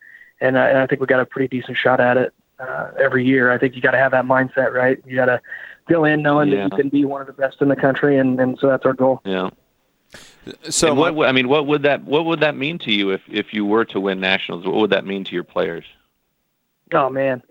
and, 0.42 0.58
I, 0.58 0.70
and 0.70 0.78
I 0.80 0.88
think 0.88 1.00
we 1.00 1.08
got 1.08 1.22
a 1.22 1.26
pretty 1.26 1.48
decent 1.48 1.78
shot 1.78 2.00
at 2.00 2.18
it 2.18 2.34
uh, 2.60 2.92
every 3.00 3.26
year. 3.26 3.52
I 3.52 3.58
think 3.58 3.76
you 3.76 3.82
got 3.82 3.92
to 3.92 3.98
have 3.98 4.12
that 4.12 4.26
mindset, 4.26 4.74
right? 4.74 5.02
You 5.06 5.16
got 5.16 5.26
to 5.26 5.42
go 5.90 6.06
in 6.06 6.22
knowing 6.22 6.50
yeah. 6.50 6.68
that 6.68 6.72
you 6.72 6.84
can 6.84 6.90
be 6.90 7.06
one 7.06 7.22
of 7.22 7.28
the 7.28 7.34
best 7.34 7.62
in 7.62 7.70
the 7.70 7.76
country, 7.76 8.18
and, 8.18 8.40
and 8.40 8.58
so 8.60 8.68
that's 8.68 8.86
our 8.86 8.94
goal. 8.94 9.22
Yeah. 9.26 9.50
So 10.70 10.90
and 10.90 11.16
what 11.16 11.28
I 11.28 11.32
mean, 11.32 11.48
what 11.48 11.66
would 11.68 11.84
that 11.84 12.04
what 12.04 12.26
would 12.26 12.40
that 12.42 12.56
mean 12.56 12.78
to 12.80 12.92
you 12.92 13.10
if 13.10 13.22
if 13.28 13.54
you 13.54 13.66
were 13.66 13.84
to 13.86 14.00
win 14.00 14.20
nationals? 14.20 14.66
What 14.66 14.76
would 14.76 14.92
that 14.92 15.06
mean 15.06 15.24
to 15.24 15.32
your 15.34 15.44
players? 15.44 15.86
Oh 16.94 17.10
man, 17.10 17.42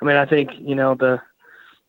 I 0.00 0.04
mean, 0.04 0.16
I 0.16 0.26
think 0.26 0.50
you 0.58 0.74
know 0.74 0.96
the 0.96 1.22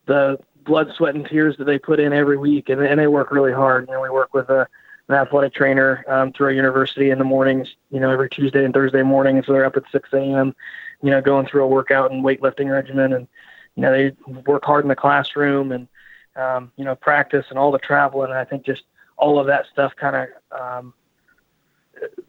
the 0.05 0.37
blood, 0.63 0.91
sweat, 0.95 1.15
and 1.15 1.25
tears 1.25 1.57
that 1.57 1.65
they 1.65 1.79
put 1.79 1.99
in 1.99 2.13
every 2.13 2.37
week, 2.37 2.69
and, 2.69 2.81
and 2.81 2.99
they 2.99 3.07
work 3.07 3.31
really 3.31 3.51
hard. 3.51 3.87
You 3.87 3.95
know, 3.95 4.01
we 4.01 4.09
work 4.09 4.33
with 4.33 4.49
a 4.49 4.67
an 5.09 5.15
athletic 5.15 5.53
trainer 5.53 6.05
um, 6.07 6.31
through 6.31 6.47
our 6.47 6.53
university 6.53 7.09
in 7.09 7.17
the 7.17 7.25
mornings. 7.25 7.75
You 7.89 7.99
know, 7.99 8.09
every 8.09 8.29
Tuesday 8.29 8.63
and 8.63 8.73
Thursday 8.73 9.03
morning, 9.03 9.41
so 9.43 9.53
they're 9.53 9.65
up 9.65 9.77
at 9.77 9.83
6 9.91 10.09
a.m. 10.13 10.55
You 11.01 11.11
know, 11.11 11.21
going 11.21 11.47
through 11.47 11.63
a 11.63 11.67
workout 11.67 12.11
and 12.11 12.23
weightlifting 12.23 12.71
regimen, 12.71 13.13
and 13.13 13.27
you 13.75 13.81
know 13.81 13.91
they 13.91 14.11
work 14.45 14.63
hard 14.63 14.85
in 14.85 14.89
the 14.89 14.95
classroom 14.95 15.71
and 15.71 15.87
um, 16.35 16.71
you 16.77 16.85
know 16.85 16.95
practice 16.95 17.45
and 17.49 17.59
all 17.59 17.71
the 17.71 17.79
travel. 17.79 18.23
And 18.23 18.33
I 18.33 18.45
think 18.45 18.65
just 18.65 18.83
all 19.17 19.39
of 19.39 19.47
that 19.47 19.65
stuff 19.71 19.95
kind 19.95 20.15
of 20.15 20.59
um, 20.59 20.93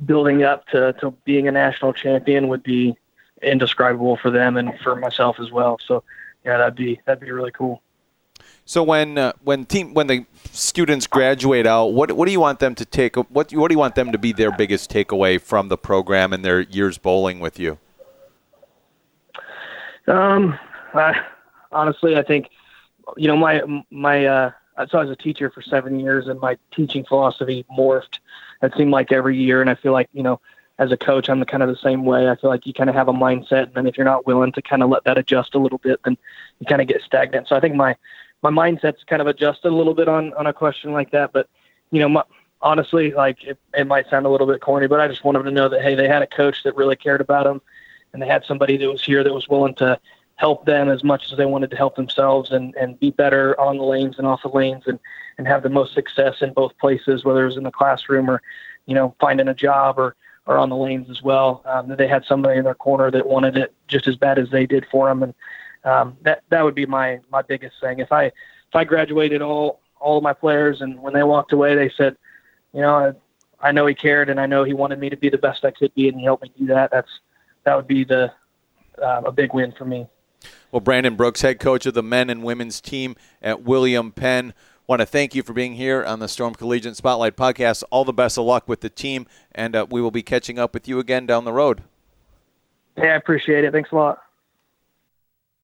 building 0.04 0.42
up 0.42 0.66
to, 0.68 0.92
to 0.94 1.12
being 1.24 1.48
a 1.48 1.52
national 1.52 1.92
champion 1.92 2.48
would 2.48 2.62
be 2.62 2.96
indescribable 3.42 4.16
for 4.16 4.30
them 4.30 4.56
and 4.56 4.78
for 4.80 4.96
myself 4.96 5.38
as 5.40 5.50
well. 5.50 5.78
So 5.86 6.02
yeah, 6.44 6.58
that'd 6.58 6.74
be 6.74 7.00
that'd 7.04 7.20
be 7.20 7.30
really 7.30 7.52
cool. 7.52 7.82
So 8.66 8.82
when 8.82 9.18
uh, 9.18 9.32
when 9.42 9.66
team 9.66 9.92
when 9.92 10.06
the 10.06 10.24
students 10.50 11.06
graduate 11.06 11.66
out, 11.66 11.86
what 11.86 12.12
what 12.12 12.26
do 12.26 12.32
you 12.32 12.40
want 12.40 12.60
them 12.60 12.74
to 12.76 12.84
take? 12.84 13.16
What 13.16 13.28
what 13.30 13.50
do 13.50 13.74
you 13.74 13.78
want 13.78 13.94
them 13.94 14.10
to 14.12 14.18
be 14.18 14.32
their 14.32 14.50
biggest 14.50 14.90
takeaway 14.90 15.40
from 15.40 15.68
the 15.68 15.76
program 15.76 16.32
and 16.32 16.44
their 16.44 16.60
years 16.60 16.96
bowling 16.96 17.40
with 17.40 17.58
you? 17.58 17.78
Um, 20.06 20.58
I, 20.94 21.14
honestly, 21.72 22.16
I 22.16 22.22
think 22.22 22.48
you 23.18 23.28
know 23.28 23.36
my 23.36 23.62
my 23.90 24.24
uh, 24.24 24.50
so 24.88 24.98
I 24.98 25.02
was 25.02 25.10
a 25.10 25.16
teacher 25.16 25.50
for 25.50 25.60
seven 25.60 26.00
years, 26.00 26.26
and 26.26 26.40
my 26.40 26.56
teaching 26.74 27.04
philosophy 27.04 27.66
morphed. 27.76 28.18
It 28.62 28.72
seemed 28.78 28.92
like 28.92 29.12
every 29.12 29.36
year, 29.36 29.60
and 29.60 29.68
I 29.68 29.74
feel 29.74 29.92
like 29.92 30.08
you 30.14 30.22
know, 30.22 30.40
as 30.78 30.90
a 30.90 30.96
coach, 30.96 31.28
I'm 31.28 31.40
the 31.40 31.46
kind 31.46 31.62
of 31.62 31.68
the 31.68 31.76
same 31.76 32.06
way. 32.06 32.30
I 32.30 32.36
feel 32.36 32.48
like 32.48 32.66
you 32.66 32.72
kind 32.72 32.88
of 32.88 32.96
have 32.96 33.08
a 33.08 33.12
mindset, 33.12 33.64
and 33.64 33.74
then 33.74 33.86
if 33.86 33.98
you're 33.98 34.06
not 34.06 34.26
willing 34.26 34.52
to 34.52 34.62
kind 34.62 34.82
of 34.82 34.88
let 34.88 35.04
that 35.04 35.18
adjust 35.18 35.54
a 35.54 35.58
little 35.58 35.78
bit, 35.78 36.00
then 36.04 36.16
you 36.60 36.66
kind 36.66 36.80
of 36.80 36.88
get 36.88 37.02
stagnant. 37.02 37.48
So 37.48 37.56
I 37.56 37.60
think 37.60 37.74
my 37.74 37.94
my 38.44 38.50
mindset's 38.50 39.02
kind 39.04 39.22
of 39.22 39.26
adjusted 39.26 39.68
a 39.68 39.74
little 39.74 39.94
bit 39.94 40.08
on 40.08 40.32
on 40.34 40.46
a 40.46 40.52
question 40.52 40.92
like 40.92 41.10
that. 41.12 41.32
But 41.32 41.48
you 41.90 42.00
know, 42.00 42.08
my, 42.08 42.22
honestly, 42.60 43.12
like 43.12 43.42
it, 43.42 43.58
it 43.72 43.86
might 43.86 44.08
sound 44.10 44.26
a 44.26 44.28
little 44.28 44.46
bit 44.46 44.60
corny, 44.60 44.86
but 44.86 45.00
I 45.00 45.08
just 45.08 45.24
wanted 45.24 45.42
to 45.44 45.50
know 45.50 45.68
that 45.68 45.82
hey, 45.82 45.94
they 45.94 46.06
had 46.06 46.22
a 46.22 46.26
coach 46.26 46.62
that 46.64 46.76
really 46.76 46.96
cared 46.96 47.20
about 47.22 47.44
them, 47.44 47.62
and 48.12 48.22
they 48.22 48.26
had 48.28 48.44
somebody 48.44 48.76
that 48.76 48.88
was 48.88 49.02
here 49.02 49.24
that 49.24 49.32
was 49.32 49.48
willing 49.48 49.74
to 49.76 49.98
help 50.36 50.66
them 50.66 50.88
as 50.88 51.04
much 51.04 51.30
as 51.30 51.38
they 51.38 51.46
wanted 51.46 51.70
to 51.70 51.76
help 51.76 51.96
themselves 51.96 52.50
and, 52.50 52.74
and 52.74 52.98
be 52.98 53.10
better 53.10 53.58
on 53.60 53.78
the 53.78 53.84
lanes 53.84 54.18
and 54.18 54.26
off 54.26 54.42
the 54.42 54.48
lanes 54.48 54.82
and, 54.86 54.98
and 55.38 55.46
have 55.46 55.62
the 55.62 55.68
most 55.68 55.94
success 55.94 56.36
in 56.40 56.52
both 56.52 56.76
places, 56.78 57.24
whether 57.24 57.44
it 57.44 57.46
was 57.46 57.56
in 57.56 57.62
the 57.62 57.70
classroom 57.70 58.28
or, 58.28 58.42
you 58.86 58.94
know, 58.94 59.14
finding 59.20 59.46
a 59.46 59.54
job 59.54 59.96
or, 59.96 60.16
or 60.46 60.58
on 60.58 60.70
the 60.70 60.76
lanes 60.76 61.08
as 61.08 61.22
well. 61.22 61.62
Um, 61.66 61.94
they 61.96 62.08
had 62.08 62.24
somebody 62.24 62.58
in 62.58 62.64
their 62.64 62.74
corner 62.74 63.12
that 63.12 63.28
wanted 63.28 63.56
it 63.56 63.72
just 63.86 64.08
as 64.08 64.16
bad 64.16 64.38
as 64.38 64.50
they 64.50 64.66
did 64.66 64.84
for 64.90 65.08
them. 65.08 65.22
And 65.22 65.34
um, 65.84 66.16
that, 66.22 66.42
that 66.50 66.62
would 66.62 66.74
be 66.74 66.86
my, 66.86 67.20
my 67.30 67.42
biggest 67.42 67.76
thing. 67.80 67.98
If 67.98 68.12
I, 68.12 68.24
if 68.24 68.74
I 68.74 68.84
graduated 68.84 69.42
all, 69.42 69.80
all 70.00 70.18
of 70.18 70.22
my 70.22 70.32
players 70.32 70.80
and 70.80 71.00
when 71.00 71.14
they 71.14 71.22
walked 71.22 71.52
away, 71.52 71.74
they 71.74 71.90
said, 71.96 72.16
you 72.72 72.80
know, 72.80 72.94
I, 73.60 73.68
I 73.68 73.72
know 73.72 73.86
he 73.86 73.94
cared 73.94 74.28
and 74.28 74.40
I 74.40 74.46
know 74.46 74.64
he 74.64 74.74
wanted 74.74 74.98
me 74.98 75.10
to 75.10 75.16
be 75.16 75.30
the 75.30 75.38
best 75.38 75.64
I 75.64 75.70
could 75.70 75.94
be 75.94 76.08
and 76.08 76.18
he 76.18 76.24
helped 76.24 76.42
me 76.42 76.52
do 76.58 76.66
that. 76.66 76.90
That's, 76.90 77.10
that 77.64 77.76
would 77.76 77.86
be 77.86 78.04
the, 78.04 78.32
uh, 79.02 79.22
a 79.24 79.32
big 79.32 79.54
win 79.54 79.72
for 79.72 79.84
me. 79.84 80.06
Well, 80.70 80.80
Brandon 80.80 81.16
Brooks, 81.16 81.42
head 81.42 81.60
coach 81.60 81.86
of 81.86 81.94
the 81.94 82.02
men 82.02 82.28
and 82.30 82.42
women's 82.42 82.80
team 82.80 83.16
at 83.40 83.62
William 83.62 84.12
Penn, 84.12 84.54
want 84.86 85.00
to 85.00 85.06
thank 85.06 85.34
you 85.34 85.42
for 85.42 85.52
being 85.52 85.74
here 85.74 86.04
on 86.04 86.18
the 86.18 86.28
Storm 86.28 86.54
Collegiate 86.54 86.96
Spotlight 86.96 87.36
podcast. 87.36 87.82
All 87.90 88.04
the 88.04 88.12
best 88.12 88.36
of 88.36 88.44
luck 88.44 88.68
with 88.68 88.80
the 88.80 88.90
team, 88.90 89.26
and 89.52 89.74
uh, 89.74 89.86
we 89.88 90.00
will 90.00 90.10
be 90.10 90.22
catching 90.22 90.58
up 90.58 90.74
with 90.74 90.86
you 90.86 90.98
again 90.98 91.26
down 91.26 91.44
the 91.44 91.52
road. 91.52 91.82
Yeah, 92.96 93.04
I 93.04 93.16
appreciate 93.16 93.64
it. 93.64 93.72
Thanks 93.72 93.92
a 93.92 93.94
lot. 93.94 94.23